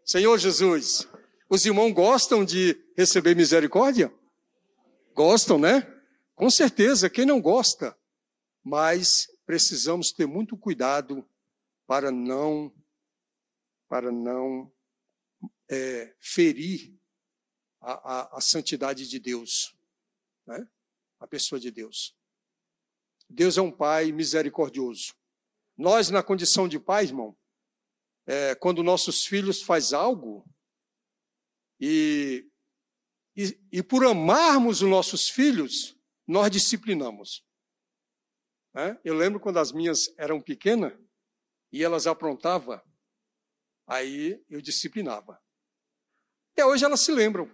Senhor 0.05 0.37
Jesus, 0.37 1.07
os 1.49 1.65
irmãos 1.65 1.91
gostam 1.91 2.43
de 2.43 2.75
receber 2.97 3.35
misericórdia? 3.35 4.13
Gostam, 5.13 5.59
né? 5.59 5.87
Com 6.35 6.49
certeza, 6.49 7.09
quem 7.09 7.25
não 7.25 7.39
gosta? 7.39 7.95
Mas 8.63 9.27
precisamos 9.45 10.11
ter 10.11 10.25
muito 10.25 10.57
cuidado 10.57 11.27
para 11.85 12.11
não 12.11 12.73
para 13.87 14.11
não 14.11 14.71
é, 15.69 16.15
ferir 16.19 16.93
a, 17.79 17.91
a, 17.91 18.37
a, 18.37 18.41
santidade 18.41 19.07
de 19.07 19.19
Deus, 19.19 19.75
né? 20.47 20.67
a 21.19 21.27
pessoa 21.27 21.59
de 21.59 21.69
Deus. 21.69 22.15
Deus 23.29 23.57
é 23.57 23.61
um 23.61 23.71
Pai 23.71 24.11
misericordioso. 24.11 25.13
Nós, 25.77 26.09
na 26.09 26.23
condição 26.23 26.67
de 26.67 26.79
pai, 26.79 27.05
irmão, 27.05 27.35
é, 28.25 28.55
quando 28.55 28.83
nossos 28.83 29.25
filhos 29.25 29.61
faz 29.61 29.91
algo, 29.91 30.45
e, 31.79 32.47
e, 33.35 33.59
e 33.71 33.83
por 33.83 34.05
amarmos 34.05 34.81
os 34.81 34.89
nossos 34.89 35.27
filhos, 35.27 35.97
nós 36.25 36.49
disciplinamos. 36.51 37.43
Né? 38.73 38.99
Eu 39.03 39.13
lembro 39.13 39.39
quando 39.39 39.59
as 39.59 39.71
minhas 39.71 40.13
eram 40.17 40.41
pequenas 40.41 40.93
e 41.71 41.83
elas 41.83 42.07
aprontavam, 42.07 42.81
aí 43.87 44.43
eu 44.49 44.61
disciplinava. 44.61 45.41
Até 46.53 46.65
hoje 46.65 46.85
elas 46.85 47.01
se 47.01 47.11
lembram. 47.11 47.49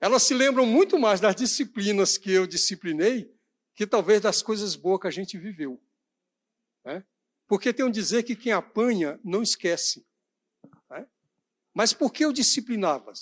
Elas 0.00 0.22
se 0.22 0.34
lembram 0.34 0.64
muito 0.64 0.98
mais 0.98 1.20
das 1.20 1.34
disciplinas 1.34 2.16
que 2.16 2.30
eu 2.32 2.46
disciplinei 2.46 3.34
que 3.74 3.86
talvez 3.86 4.20
das 4.20 4.42
coisas 4.42 4.74
boas 4.74 5.00
que 5.00 5.06
a 5.06 5.10
gente 5.10 5.38
viveu. 5.38 5.80
Né? 6.84 7.04
Porque 7.46 7.72
tem 7.72 7.84
um 7.84 7.90
dizer 7.90 8.22
que 8.24 8.36
quem 8.36 8.52
apanha 8.52 9.18
não 9.24 9.42
esquece. 9.42 10.06
Né? 10.90 11.06
Mas 11.72 11.92
por 11.92 12.12
que 12.12 12.24
eu 12.24 12.32
disciplinava? 12.32 13.12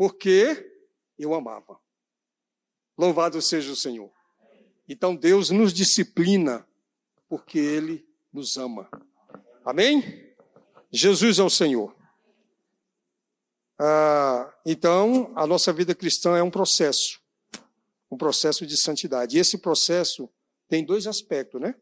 porque 0.00 0.66
eu 1.18 1.34
amava. 1.34 1.78
Louvado 2.96 3.42
seja 3.42 3.70
o 3.70 3.76
Senhor. 3.76 4.10
Então 4.92 5.14
Deus 5.14 5.50
nos 5.50 5.72
disciplina 5.72 6.66
porque 7.28 7.60
Ele 7.60 8.04
nos 8.32 8.56
ama. 8.56 8.90
Amém? 9.64 10.34
Jesus 10.90 11.38
é 11.38 11.44
o 11.44 11.48
Senhor. 11.48 11.96
Ah, 13.78 14.52
então, 14.66 15.32
a 15.36 15.46
nossa 15.46 15.72
vida 15.72 15.94
cristã 15.94 16.36
é 16.36 16.42
um 16.42 16.50
processo, 16.50 17.20
um 18.10 18.18
processo 18.18 18.66
de 18.66 18.76
santidade. 18.76 19.36
E 19.36 19.40
esse 19.40 19.58
processo 19.58 20.28
tem 20.68 20.84
dois 20.84 21.06
aspectos, 21.06 21.60
né? 21.60 21.76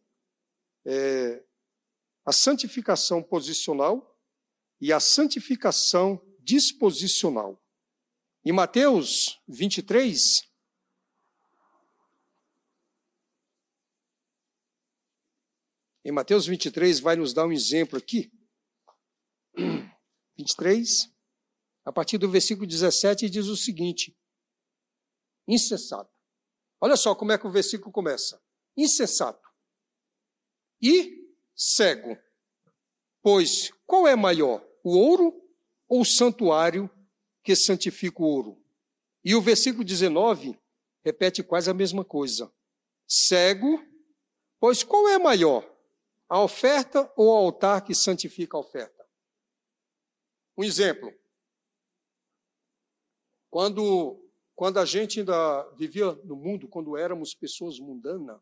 É, 0.84 1.42
a 2.26 2.32
santificação 2.32 3.22
posicional 3.22 4.18
e 4.82 4.92
a 4.92 5.00
santificação 5.00 6.20
disposicional. 6.40 7.58
Em 8.44 8.52
Mateus 8.52 9.40
23, 9.48 10.47
em 16.08 16.10
Mateus 16.10 16.46
23 16.46 17.00
vai 17.00 17.16
nos 17.16 17.34
dar 17.34 17.46
um 17.46 17.52
exemplo 17.52 17.98
aqui. 17.98 18.32
23, 20.38 21.12
a 21.84 21.92
partir 21.92 22.16
do 22.16 22.30
versículo 22.30 22.66
17, 22.66 23.28
diz 23.28 23.46
o 23.46 23.56
seguinte: 23.56 24.16
insensato. 25.46 26.10
Olha 26.80 26.96
só 26.96 27.14
como 27.14 27.32
é 27.32 27.36
que 27.36 27.46
o 27.46 27.50
versículo 27.50 27.92
começa: 27.92 28.42
insensato 28.74 29.46
e 30.80 31.30
cego. 31.54 32.16
Pois 33.20 33.70
qual 33.86 34.08
é 34.08 34.16
maior, 34.16 34.66
o 34.82 34.96
ouro 34.96 35.38
ou 35.86 36.00
o 36.00 36.06
santuário 36.06 36.90
que 37.42 37.54
santifica 37.54 38.22
o 38.22 38.26
ouro? 38.26 38.64
E 39.22 39.34
o 39.34 39.42
versículo 39.42 39.84
19 39.84 40.58
repete 41.04 41.42
quase 41.42 41.68
a 41.68 41.74
mesma 41.74 42.02
coisa. 42.02 42.50
Cego, 43.06 43.84
pois 44.58 44.82
qual 44.82 45.06
é 45.08 45.18
maior, 45.18 45.77
a 46.28 46.42
oferta 46.42 47.10
ou 47.16 47.28
o 47.28 47.36
altar 47.36 47.82
que 47.84 47.94
santifica 47.94 48.56
a 48.56 48.60
oferta? 48.60 49.06
Um 50.56 50.64
exemplo. 50.64 51.12
Quando, 53.48 54.22
quando 54.54 54.78
a 54.78 54.84
gente 54.84 55.20
ainda 55.20 55.62
vivia 55.76 56.12
no 56.24 56.36
mundo, 56.36 56.68
quando 56.68 56.96
éramos 56.96 57.34
pessoas 57.34 57.78
mundanas, 57.78 58.40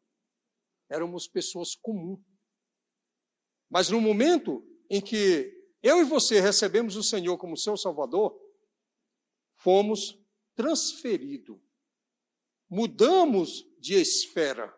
éramos 0.89 1.29
pessoas 1.29 1.75
comuns. 1.77 2.21
Mas 3.69 3.91
no 3.91 4.01
momento 4.01 4.67
em 4.89 5.01
que 5.01 5.53
eu 5.83 6.01
e 6.01 6.05
você 6.05 6.41
recebemos 6.41 6.97
o 6.97 7.03
Senhor 7.03 7.37
como 7.39 7.57
seu 7.57 7.77
Salvador, 7.77 8.37
fomos 9.57 10.19
transferidos, 10.55 11.59
mudamos 12.69 13.65
de 13.79 13.95
esfera. 13.95 14.75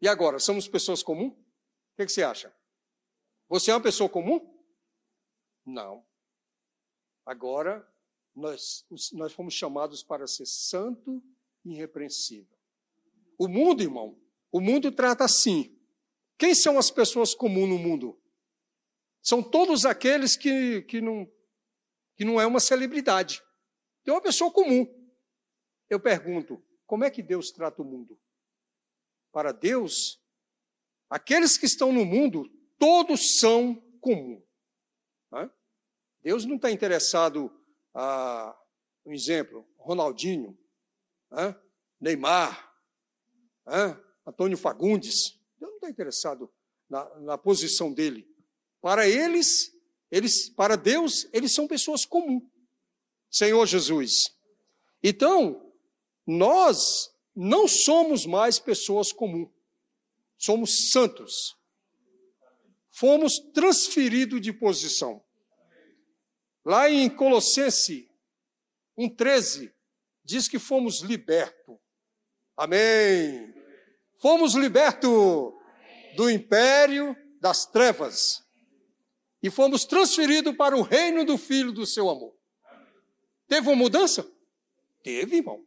E 0.00 0.08
agora, 0.08 0.38
somos 0.38 0.68
pessoas 0.68 1.02
comuns? 1.02 1.32
O 1.32 1.96
que, 1.96 2.06
que 2.06 2.12
você 2.12 2.22
acha? 2.22 2.54
Você 3.48 3.70
é 3.70 3.74
uma 3.74 3.82
pessoa 3.82 4.08
comum? 4.08 4.54
Não. 5.64 6.04
Agora, 7.24 7.86
nós, 8.34 8.84
nós 9.12 9.32
fomos 9.32 9.54
chamados 9.54 10.02
para 10.02 10.26
ser 10.26 10.46
santo 10.46 11.22
e 11.64 11.72
irrepreensível. 11.72 12.56
O 13.38 13.48
mundo, 13.48 13.82
irmão, 13.82 14.18
o 14.52 14.60
mundo 14.60 14.92
trata 14.92 15.24
assim. 15.24 15.76
Quem 16.38 16.54
são 16.54 16.78
as 16.78 16.90
pessoas 16.90 17.34
comuns 17.34 17.68
no 17.68 17.78
mundo? 17.78 18.20
São 19.22 19.42
todos 19.42 19.84
aqueles 19.84 20.36
que, 20.36 20.82
que, 20.82 21.00
não, 21.00 21.30
que 22.14 22.24
não 22.24 22.40
é 22.40 22.46
uma 22.46 22.60
celebridade. 22.60 23.42
É 24.06 24.12
uma 24.12 24.20
pessoa 24.20 24.52
comum. 24.52 24.86
Eu 25.90 25.98
pergunto, 25.98 26.62
como 26.86 27.04
é 27.04 27.10
que 27.10 27.22
Deus 27.22 27.50
trata 27.50 27.82
o 27.82 27.84
mundo? 27.84 28.18
Para 29.36 29.52
Deus, 29.52 30.18
aqueles 31.10 31.58
que 31.58 31.66
estão 31.66 31.92
no 31.92 32.06
mundo, 32.06 32.50
todos 32.78 33.38
são 33.38 33.74
comuns. 34.00 34.42
Deus 36.22 36.46
não 36.46 36.56
está 36.56 36.70
interessado, 36.70 37.52
ah, 37.94 38.58
um 39.04 39.12
exemplo, 39.12 39.68
Ronaldinho, 39.76 40.58
Neymar, 42.00 42.74
Antônio 44.26 44.56
Fagundes. 44.56 45.38
Deus 45.58 45.70
não 45.70 45.76
está 45.76 45.90
interessado 45.90 46.50
na, 46.88 47.04
na 47.20 47.36
posição 47.36 47.92
dele. 47.92 48.26
Para 48.80 49.06
eles, 49.06 49.70
eles, 50.10 50.48
para 50.48 50.76
Deus, 50.76 51.28
eles 51.30 51.52
são 51.52 51.68
pessoas 51.68 52.06
comuns. 52.06 52.42
Senhor 53.30 53.66
Jesus. 53.66 54.34
Então, 55.02 55.74
nós 56.26 57.14
não 57.36 57.68
somos 57.68 58.24
mais 58.24 58.58
pessoas 58.58 59.12
comuns. 59.12 59.50
Somos 60.38 60.90
santos. 60.90 61.54
Fomos 62.90 63.38
transferidos 63.52 64.40
de 64.40 64.54
posição. 64.54 65.22
Lá 66.64 66.90
em 66.90 67.10
Colossense 67.10 68.10
1,13, 68.98 69.70
diz 70.24 70.48
que 70.48 70.58
fomos 70.58 71.00
libertos. 71.00 71.76
Amém. 72.56 73.54
Fomos 74.18 74.54
libertos 74.54 75.52
do 76.16 76.30
império 76.30 77.14
das 77.38 77.66
trevas 77.66 78.42
e 79.42 79.50
fomos 79.50 79.84
transferidos 79.84 80.56
para 80.56 80.74
o 80.74 80.80
reino 80.80 81.24
do 81.24 81.36
Filho 81.36 81.70
do 81.70 81.84
seu 81.84 82.08
amor. 82.08 82.34
Teve 83.46 83.68
uma 83.68 83.76
mudança? 83.76 84.26
Teve, 85.02 85.36
irmão. 85.36 85.62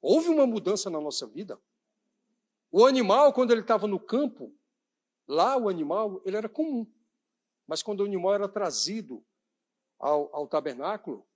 Houve 0.00 0.28
uma 0.28 0.46
mudança 0.46 0.88
na 0.88 1.00
nossa 1.00 1.26
vida. 1.26 1.60
O 2.70 2.84
animal, 2.84 3.32
quando 3.32 3.50
ele 3.50 3.62
estava 3.62 3.86
no 3.86 3.98
campo, 3.98 4.54
lá 5.26 5.56
o 5.56 5.68
animal, 5.68 6.20
ele 6.24 6.36
era 6.36 6.48
comum. 6.48 6.86
Mas 7.66 7.82
quando 7.82 8.00
o 8.00 8.04
animal 8.04 8.34
era 8.34 8.48
trazido 8.48 9.24
ao, 9.98 10.34
ao 10.34 10.46
tabernáculo 10.46 11.26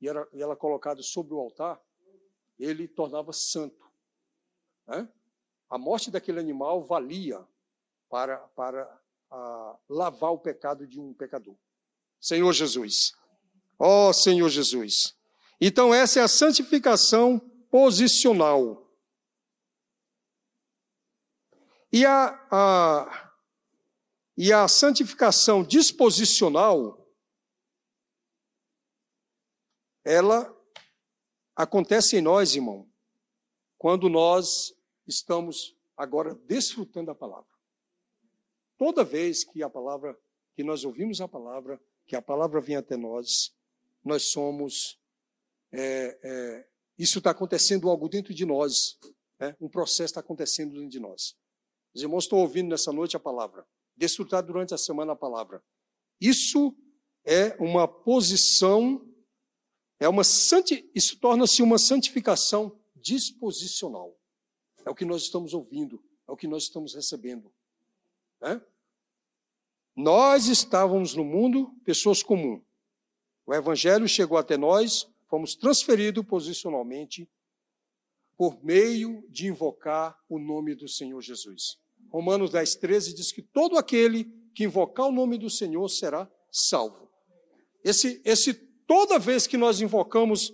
e 0.00 0.08
era, 0.08 0.28
e 0.32 0.42
era 0.42 0.56
colocado 0.56 1.02
sobre 1.02 1.34
o 1.34 1.38
altar, 1.38 1.80
ele 2.58 2.86
tornava 2.86 3.32
santo. 3.32 3.90
Né? 4.86 5.08
A 5.68 5.78
morte 5.78 6.10
daquele 6.10 6.38
animal 6.38 6.82
valia 6.82 7.46
para, 8.08 8.38
para 8.48 9.00
a, 9.30 9.78
lavar 9.88 10.32
o 10.32 10.38
pecado 10.38 10.86
de 10.86 11.00
um 11.00 11.14
pecador. 11.14 11.56
Senhor 12.20 12.52
Jesus. 12.52 13.12
Ó 13.78 14.10
oh, 14.10 14.12
Senhor 14.12 14.48
Jesus. 14.48 15.16
Então, 15.60 15.92
essa 15.92 16.20
é 16.20 16.22
a 16.22 16.28
santificação 16.28 17.40
posicional. 17.72 18.86
E 21.90 22.04
a, 22.04 22.46
a, 22.50 23.32
e 24.36 24.52
a 24.52 24.68
santificação 24.68 25.64
disposicional 25.64 26.98
ela 30.04 30.54
acontece 31.56 32.18
em 32.18 32.20
nós, 32.20 32.54
irmão, 32.54 32.92
quando 33.78 34.10
nós 34.10 34.74
estamos 35.06 35.74
agora 35.96 36.34
desfrutando 36.34 37.06
da 37.06 37.14
palavra. 37.14 37.50
Toda 38.76 39.02
vez 39.02 39.44
que 39.44 39.62
a 39.62 39.70
palavra, 39.70 40.18
que 40.54 40.62
nós 40.62 40.84
ouvimos 40.84 41.22
a 41.22 41.28
palavra, 41.28 41.80
que 42.06 42.16
a 42.16 42.20
palavra 42.20 42.60
vem 42.60 42.76
até 42.76 42.98
nós, 42.98 43.56
nós 44.04 44.24
somos. 44.24 45.00
É, 45.74 46.18
é, 46.22 46.71
isso 47.02 47.18
está 47.18 47.30
acontecendo 47.30 47.88
algo 47.88 48.08
dentro 48.08 48.32
de 48.32 48.44
nós. 48.44 48.98
Né? 49.38 49.56
Um 49.60 49.68
processo 49.68 50.10
está 50.10 50.20
acontecendo 50.20 50.74
dentro 50.74 50.88
de 50.88 51.00
nós. 51.00 51.36
Os 51.94 52.02
irmãos 52.02 52.24
estão 52.24 52.38
ouvindo 52.38 52.68
nessa 52.68 52.92
noite 52.92 53.16
a 53.16 53.20
palavra. 53.20 53.66
Desfrutar 53.96 54.42
durante 54.42 54.72
a 54.72 54.78
semana 54.78 55.12
a 55.12 55.16
palavra. 55.16 55.62
Isso 56.20 56.74
é 57.24 57.56
uma 57.60 57.86
posição 57.86 59.06
é 60.02 60.08
uma 60.08 60.24
santi... 60.24 60.90
Isso 60.96 61.16
torna-se 61.20 61.62
uma 61.62 61.78
santificação 61.78 62.76
disposicional. 62.96 64.18
É 64.84 64.90
o 64.90 64.96
que 64.96 65.04
nós 65.04 65.22
estamos 65.22 65.54
ouvindo, 65.54 66.02
é 66.26 66.32
o 66.32 66.36
que 66.36 66.48
nós 66.48 66.64
estamos 66.64 66.92
recebendo. 66.92 67.52
Né? 68.40 68.60
Nós 69.94 70.48
estávamos 70.48 71.14
no 71.14 71.24
mundo 71.24 71.72
pessoas 71.84 72.20
comuns. 72.20 72.62
O 73.46 73.54
Evangelho 73.54 74.08
chegou 74.08 74.36
até 74.36 74.56
nós, 74.56 75.08
fomos 75.32 75.54
transferidos 75.54 76.26
posicionalmente 76.26 77.26
por 78.36 78.62
meio 78.62 79.24
de 79.30 79.46
invocar 79.46 80.14
o 80.28 80.38
nome 80.38 80.74
do 80.74 80.86
Senhor 80.86 81.22
Jesus. 81.22 81.78
Romanos 82.10 82.50
10, 82.50 82.74
13 82.74 83.14
diz 83.14 83.32
que 83.32 83.40
todo 83.40 83.78
aquele 83.78 84.30
que 84.54 84.64
invocar 84.64 85.06
o 85.06 85.10
nome 85.10 85.38
do 85.38 85.48
Senhor 85.48 85.88
será 85.88 86.30
salvo. 86.50 87.10
Esse, 87.82 88.20
esse 88.26 88.52
toda 88.86 89.18
vez 89.18 89.46
que 89.46 89.56
nós 89.56 89.80
invocamos 89.80 90.52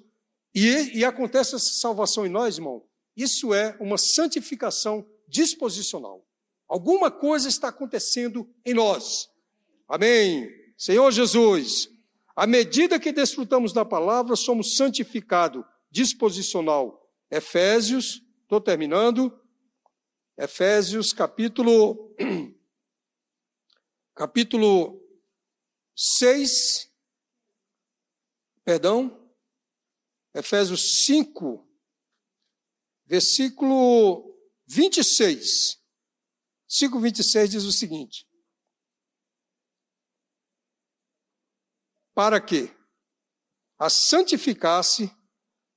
e, 0.55 0.99
e 0.99 1.05
acontece 1.05 1.57
essa 1.57 1.73
salvação 1.73 2.25
em 2.25 2.31
nós, 2.31 2.59
irmão, 2.59 2.87
isso 3.17 3.53
é 3.53 3.77
uma 3.81 3.99
santificação 3.99 5.05
disposicional. 5.27 6.25
Alguma 6.69 7.11
coisa 7.11 7.49
está 7.49 7.67
acontecendo 7.67 8.49
em 8.65 8.75
nós. 8.75 9.29
Amém. 9.89 10.49
Senhor 10.77 11.11
Jesus, 11.11 11.89
à 12.39 12.47
medida 12.47 13.01
que 13.01 13.11
desfrutamos 13.11 13.73
da 13.73 13.85
palavra, 13.85 14.37
somos 14.37 14.77
santificados, 14.77 15.65
disposicional. 15.91 17.05
Efésios, 17.29 18.23
estou 18.43 18.61
terminando. 18.61 19.37
Efésios 20.37 21.13
capítulo 21.13 22.15
capítulo 24.15 25.03
6, 25.97 26.89
perdão, 28.65 29.29
Efésios 30.33 31.05
5, 31.07 31.69
versículo 33.05 34.33
26. 34.65 35.83
5, 36.69 37.01
26 37.01 37.51
diz 37.51 37.65
o 37.65 37.73
seguinte: 37.73 38.28
Para 42.19 42.41
que 42.41 42.77
a 43.79 43.89
santificasse, 43.89 45.17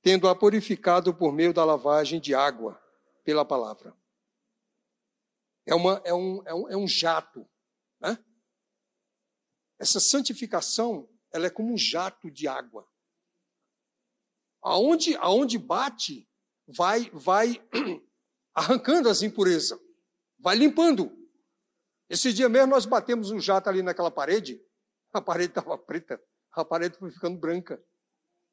tendo-a 0.02 0.34
purificado 0.34 1.14
por 1.14 1.32
meio 1.32 1.54
da 1.54 1.64
lavagem 1.64 2.20
de 2.20 2.34
água 2.34 2.82
pela 3.22 3.44
palavra. 3.44 3.96
É, 5.64 5.72
uma, 5.72 6.02
é, 6.04 6.12
um, 6.12 6.42
é, 6.44 6.52
um, 6.52 6.68
é 6.70 6.76
um 6.76 6.88
jato, 6.88 7.48
né? 8.00 8.18
essa 9.78 10.00
santificação, 10.00 11.08
ela 11.32 11.46
é 11.46 11.50
como 11.50 11.72
um 11.72 11.78
jato 11.78 12.28
de 12.28 12.48
água. 12.48 12.90
Aonde, 14.62 15.14
aonde 15.18 15.58
bate, 15.58 16.28
vai, 16.66 17.08
vai 17.10 17.64
arrancando 18.52 19.08
as 19.08 19.22
impurezas, 19.22 19.78
vai 20.40 20.56
limpando. 20.56 21.08
Esse 22.08 22.32
dia 22.32 22.48
mesmo 22.48 22.66
nós 22.66 22.84
batemos 22.84 23.30
um 23.30 23.38
jato 23.38 23.68
ali 23.68 23.80
naquela 23.80 24.10
parede, 24.10 24.60
a 25.12 25.20
parede 25.20 25.50
estava 25.50 25.78
preta, 25.78 26.20
a 26.60 26.64
parede 26.64 26.98
foi 26.98 27.10
ficando 27.10 27.38
branca. 27.38 27.82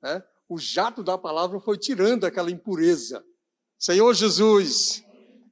Né? 0.01 0.23
O 0.47 0.57
jato 0.57 1.03
da 1.03 1.17
palavra 1.17 1.59
foi 1.59 1.77
tirando 1.77 2.25
aquela 2.25 2.49
impureza. 2.49 3.23
Senhor 3.77 4.13
Jesus, 4.13 5.03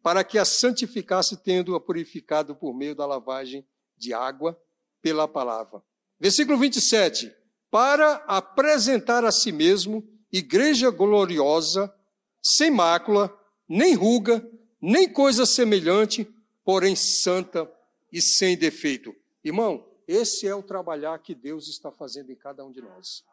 para 0.02 0.24
que 0.24 0.38
a 0.38 0.46
santificasse, 0.46 1.38
tendo-a 1.38 1.80
purificado 1.80 2.56
por 2.56 2.74
meio 2.74 2.96
da 2.96 3.06
lavagem 3.06 3.68
de 3.98 4.14
água 4.14 4.60
pela 5.02 5.28
palavra. 5.28 5.82
Versículo 6.20 6.58
27. 6.58 7.34
Para 7.70 8.16
apresentar 8.28 9.26
a 9.26 9.32
si 9.32 9.52
mesmo 9.52 10.08
igreja 10.32 10.90
gloriosa, 10.90 11.94
sem 12.42 12.72
mácula, 12.72 13.34
nem 13.68 13.94
ruga, 13.94 14.46
nem 14.82 15.12
coisa 15.12 15.46
semelhante, 15.46 16.28
porém 16.64 16.96
santa 16.96 17.70
e 18.12 18.22
sem 18.22 18.58
defeito. 18.58 19.14
Irmão, 19.44 19.86
esse 20.08 20.48
é 20.48 20.56
o 20.56 20.64
trabalhar 20.64 21.20
que 21.20 21.36
Deus 21.36 21.68
está 21.68 21.92
fazendo 21.92 22.32
em 22.32 22.36
cada 22.36 22.66
um 22.66 22.72
de 22.72 22.82
nós. 22.82 23.26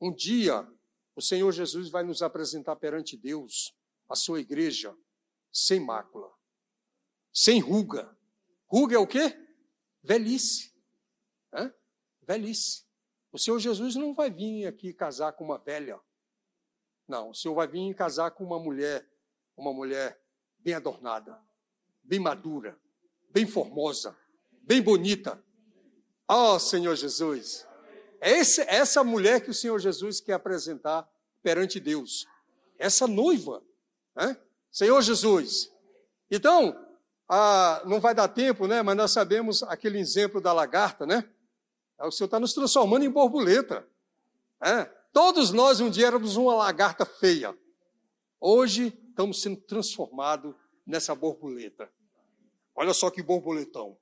Um 0.00 0.12
dia, 0.14 0.66
o 1.16 1.20
Senhor 1.20 1.50
Jesus 1.50 1.88
vai 1.88 2.04
nos 2.04 2.22
apresentar 2.22 2.76
perante 2.76 3.16
Deus, 3.16 3.74
a 4.08 4.14
sua 4.14 4.40
igreja, 4.40 4.96
sem 5.52 5.80
mácula, 5.80 6.30
sem 7.32 7.58
ruga. 7.58 8.16
Ruga 8.66 8.96
é 8.96 8.98
o 8.98 9.06
quê? 9.06 9.36
Velhice. 10.02 10.72
Hã? 11.52 11.72
Velhice. 12.22 12.84
O 13.32 13.38
Senhor 13.38 13.58
Jesus 13.58 13.96
não 13.96 14.14
vai 14.14 14.30
vir 14.30 14.66
aqui 14.66 14.92
casar 14.92 15.32
com 15.32 15.44
uma 15.44 15.58
velha. 15.58 15.98
Não, 17.08 17.30
o 17.30 17.34
Senhor 17.34 17.54
vai 17.54 17.66
vir 17.66 17.92
casar 17.94 18.30
com 18.30 18.44
uma 18.44 18.58
mulher, 18.58 19.08
uma 19.56 19.72
mulher 19.72 20.20
bem 20.60 20.74
adornada, 20.74 21.40
bem 22.02 22.20
madura, 22.20 22.78
bem 23.30 23.46
formosa, 23.46 24.16
bem 24.62 24.80
bonita. 24.80 25.42
Oh, 26.28 26.58
Senhor 26.58 26.94
Jesus. 26.96 27.66
É 28.20 28.30
esse, 28.38 28.62
essa 28.62 29.04
mulher 29.04 29.40
que 29.42 29.50
o 29.50 29.54
Senhor 29.54 29.78
Jesus 29.78 30.20
quer 30.20 30.34
apresentar 30.34 31.08
perante 31.42 31.78
Deus. 31.78 32.26
Essa 32.78 33.06
noiva. 33.06 33.62
Né? 34.16 34.36
Senhor 34.70 35.00
Jesus. 35.02 35.70
Então, 36.30 36.74
ah, 37.28 37.82
não 37.84 38.00
vai 38.00 38.14
dar 38.14 38.28
tempo, 38.28 38.66
né? 38.66 38.82
Mas 38.82 38.96
nós 38.96 39.10
sabemos 39.10 39.62
aquele 39.62 39.98
exemplo 39.98 40.40
da 40.40 40.52
lagarta, 40.52 41.06
né? 41.06 41.28
O 42.00 42.10
Senhor 42.10 42.26
está 42.26 42.40
nos 42.40 42.52
transformando 42.52 43.04
em 43.04 43.10
borboleta. 43.10 43.86
É? 44.60 44.84
Todos 45.12 45.52
nós 45.52 45.80
um 45.80 45.90
dia 45.90 46.06
éramos 46.06 46.36
uma 46.36 46.54
lagarta 46.54 47.04
feia. 47.04 47.56
Hoje 48.40 48.92
estamos 49.08 49.40
sendo 49.40 49.60
transformados 49.60 50.54
nessa 50.86 51.14
borboleta. 51.14 51.88
Olha 52.74 52.92
só 52.92 53.10
que 53.10 53.22
borboletão. 53.22 53.93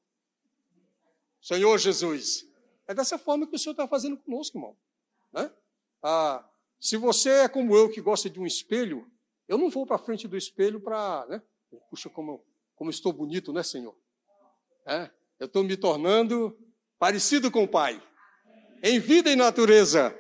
Senhor 1.43 1.77
Jesus. 1.77 2.47
É 2.87 2.95
dessa 2.95 3.19
forma 3.19 3.47
que 3.47 3.57
o 3.57 3.59
Senhor 3.59 3.73
está 3.73 3.89
fazendo 3.89 4.17
conosco, 4.17 4.57
irmão. 4.57 4.77
Né? 5.33 5.51
Ah, 6.03 6.49
se 6.81 6.97
você 6.97 7.31
é 7.31 7.49
como 7.49 7.77
eu, 7.77 7.91
que 7.91 8.01
gosta 8.01 8.31
de 8.31 8.39
um 8.41 8.47
espelho, 8.47 9.11
eu 9.49 9.59
não 9.59 9.69
vou 9.69 9.85
para 9.85 9.99
frente 9.99 10.29
do 10.29 10.37
espelho 10.37 10.81
para. 10.81 11.27
Né? 11.29 11.43
Puxa, 11.91 12.09
como, 12.09 12.45
como 12.77 12.91
estou 12.91 13.13
bonito, 13.13 13.53
né, 13.53 13.63
Senhor? 13.63 13.95
É, 14.87 15.11
eu 15.39 15.47
estou 15.47 15.65
me 15.65 15.77
tornando 15.77 16.57
parecido 16.99 17.51
com 17.51 17.65
o 17.65 17.69
Pai, 17.69 18.01
em 18.83 19.01
vida 19.01 19.31
e 19.31 19.37
natureza. 19.37 20.17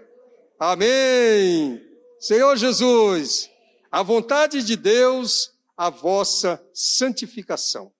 Amém. 0.58 1.80
Senhor 2.18 2.56
Jesus, 2.56 3.50
a 3.90 4.02
vontade 4.02 4.62
de 4.62 4.76
Deus, 4.76 5.52
a 5.76 5.90
vossa 5.90 6.64
santificação. 6.72 7.92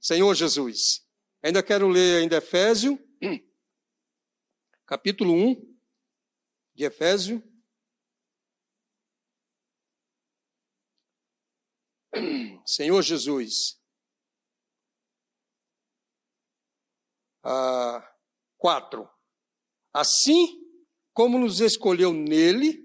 Senhor 0.00 0.34
Jesus. 0.34 1.07
Ainda 1.42 1.62
quero 1.62 1.88
ler 1.88 2.22
ainda 2.22 2.38
Efésio, 2.38 2.98
capítulo 4.84 5.32
1 5.32 5.78
de 6.74 6.84
Efésio. 6.84 7.42
Senhor 12.66 13.02
Jesus. 13.02 13.80
Ah, 17.42 18.16
4. 18.56 19.08
Assim 19.92 20.60
como 21.12 21.38
nos 21.38 21.60
escolheu 21.60 22.12
nele 22.12 22.84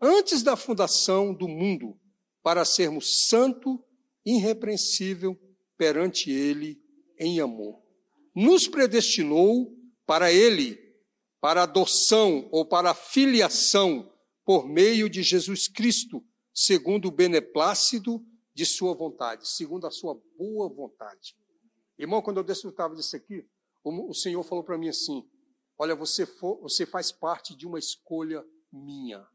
antes 0.00 0.42
da 0.42 0.56
fundação 0.56 1.34
do 1.34 1.48
mundo, 1.48 1.98
para 2.42 2.64
sermos 2.64 3.26
santo, 3.28 3.82
irrepreensível 4.24 5.34
perante 5.76 6.30
ele 6.30 6.82
em 7.18 7.40
amor. 7.40 7.83
Nos 8.34 8.66
predestinou 8.66 9.72
para 10.06 10.32
ele, 10.32 10.78
para 11.40 11.62
adoção 11.62 12.48
ou 12.50 12.66
para 12.66 12.94
filiação 12.94 14.12
por 14.44 14.68
meio 14.68 15.08
de 15.08 15.22
Jesus 15.22 15.68
Cristo, 15.68 16.24
segundo 16.52 17.08
o 17.08 17.12
beneplácito 17.12 18.24
de 18.54 18.66
sua 18.66 18.94
vontade, 18.94 19.48
segundo 19.48 19.86
a 19.86 19.90
sua 19.90 20.20
boa 20.36 20.68
vontade. 20.68 21.36
Irmão, 21.98 22.22
quando 22.22 22.38
eu 22.38 22.44
desfrutava 22.44 22.94
disso 22.94 23.16
aqui, 23.16 23.46
o 23.84 24.14
Senhor 24.14 24.42
falou 24.42 24.64
para 24.64 24.78
mim 24.78 24.88
assim: 24.88 25.28
Olha, 25.78 25.94
você, 25.94 26.24
for, 26.24 26.60
você 26.60 26.86
faz 26.86 27.10
parte 27.12 27.54
de 27.54 27.66
uma 27.66 27.78
escolha 27.78 28.44
minha. 28.72 29.26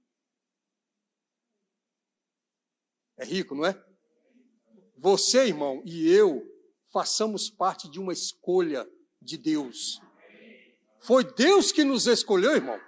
É 3.18 3.26
rico, 3.26 3.54
não 3.54 3.66
é? 3.66 3.86
Você, 4.98 5.46
irmão, 5.46 5.82
e 5.86 6.08
eu 6.10 6.42
façamos 6.92 7.50
parte 7.50 7.90
de 7.90 8.00
uma 8.00 8.14
escolha 8.14 8.88
de 9.22 9.38
Deus. 9.38 10.02
Foi 11.00 11.24
Deus 11.24 11.72
que 11.72 11.84
nos 11.84 12.08
escolheu, 12.08 12.56
irmão. 12.56 12.80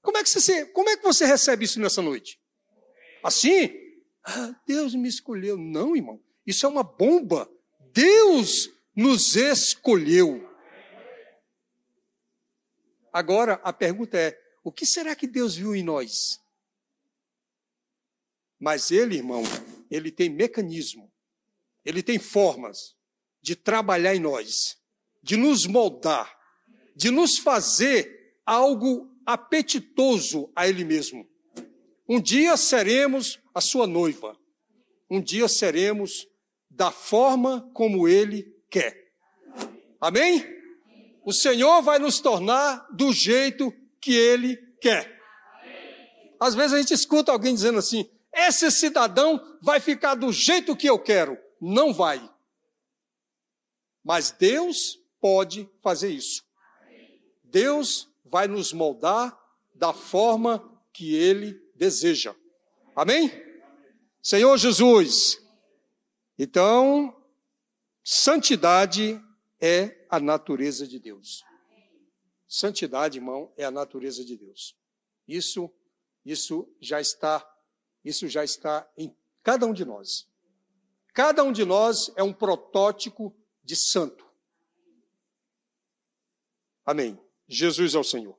Como 0.00 0.16
é 0.16 0.22
que 0.22 0.30
você, 0.30 0.64
como 0.66 0.88
é 0.88 0.96
que 0.96 1.02
você 1.02 1.26
recebe 1.26 1.64
isso 1.64 1.80
nessa 1.80 2.00
noite? 2.00 2.40
Assim? 3.22 3.70
Ah, 4.24 4.54
Deus 4.66 4.94
me 4.94 5.08
escolheu. 5.08 5.56
Não, 5.56 5.94
irmão. 5.94 6.22
Isso 6.46 6.64
é 6.64 6.68
uma 6.68 6.82
bomba. 6.82 7.50
Deus 7.92 8.70
nos 8.94 9.36
escolheu. 9.36 10.48
Agora 13.12 13.54
a 13.64 13.72
pergunta 13.72 14.16
é: 14.16 14.38
o 14.62 14.72
que 14.72 14.86
será 14.86 15.14
que 15.14 15.26
Deus 15.26 15.56
viu 15.56 15.74
em 15.74 15.82
nós? 15.82 16.40
Mas 18.58 18.90
ele, 18.90 19.16
irmão, 19.16 19.42
ele 19.90 20.10
tem 20.10 20.28
mecanismo, 20.28 21.12
ele 21.88 22.02
tem 22.02 22.18
formas 22.18 22.94
de 23.40 23.56
trabalhar 23.56 24.14
em 24.14 24.20
nós, 24.20 24.76
de 25.22 25.38
nos 25.38 25.64
moldar, 25.64 26.36
de 26.94 27.10
nos 27.10 27.38
fazer 27.38 28.36
algo 28.44 29.10
apetitoso 29.24 30.52
a 30.54 30.68
ele 30.68 30.84
mesmo. 30.84 31.26
Um 32.06 32.20
dia 32.20 32.58
seremos 32.58 33.38
a 33.54 33.60
sua 33.62 33.86
noiva, 33.86 34.36
um 35.10 35.18
dia 35.18 35.48
seremos 35.48 36.26
da 36.68 36.90
forma 36.90 37.70
como 37.72 38.06
ele 38.06 38.54
quer. 38.70 38.94
Amém? 39.98 40.44
O 41.24 41.32
Senhor 41.32 41.80
vai 41.80 41.98
nos 41.98 42.20
tornar 42.20 42.86
do 42.92 43.14
jeito 43.14 43.72
que 43.98 44.14
Ele 44.14 44.56
quer. 44.78 45.18
Às 46.38 46.54
vezes 46.54 46.74
a 46.74 46.78
gente 46.78 46.92
escuta 46.92 47.32
alguém 47.32 47.54
dizendo 47.54 47.78
assim: 47.78 48.08
esse 48.32 48.70
cidadão 48.70 49.40
vai 49.62 49.80
ficar 49.80 50.14
do 50.14 50.30
jeito 50.32 50.76
que 50.76 50.88
eu 50.88 50.98
quero. 50.98 51.36
Não 51.60 51.92
vai. 51.92 52.30
Mas 54.04 54.30
Deus 54.30 54.98
pode 55.20 55.68
fazer 55.80 56.10
isso. 56.10 56.44
Deus 57.44 58.08
vai 58.24 58.46
nos 58.46 58.72
moldar 58.72 59.38
da 59.74 59.92
forma 59.92 60.62
que 60.92 61.14
Ele 61.14 61.54
deseja. 61.74 62.34
Amém? 62.94 63.30
Senhor 64.22 64.56
Jesus. 64.56 65.42
Então, 66.38 67.14
Santidade 68.04 69.22
é 69.60 70.06
a 70.08 70.18
natureza 70.18 70.86
de 70.86 70.98
Deus. 70.98 71.44
Santidade, 72.46 73.18
irmão, 73.18 73.52
é 73.56 73.64
a 73.64 73.70
natureza 73.70 74.24
de 74.24 74.36
Deus. 74.36 74.74
Isso, 75.26 75.70
isso 76.24 76.68
já 76.80 77.00
está, 77.00 77.46
isso 78.04 78.26
já 78.26 78.42
está 78.42 78.88
em 78.96 79.14
cada 79.42 79.66
um 79.66 79.72
de 79.72 79.84
nós. 79.84 80.27
Cada 81.18 81.42
um 81.42 81.50
de 81.50 81.64
nós 81.64 82.12
é 82.14 82.22
um 82.22 82.32
protótipo 82.32 83.36
de 83.64 83.74
santo. 83.74 84.24
Amém. 86.86 87.20
Jesus 87.48 87.96
é 87.96 87.98
o 87.98 88.04
Senhor. 88.04 88.37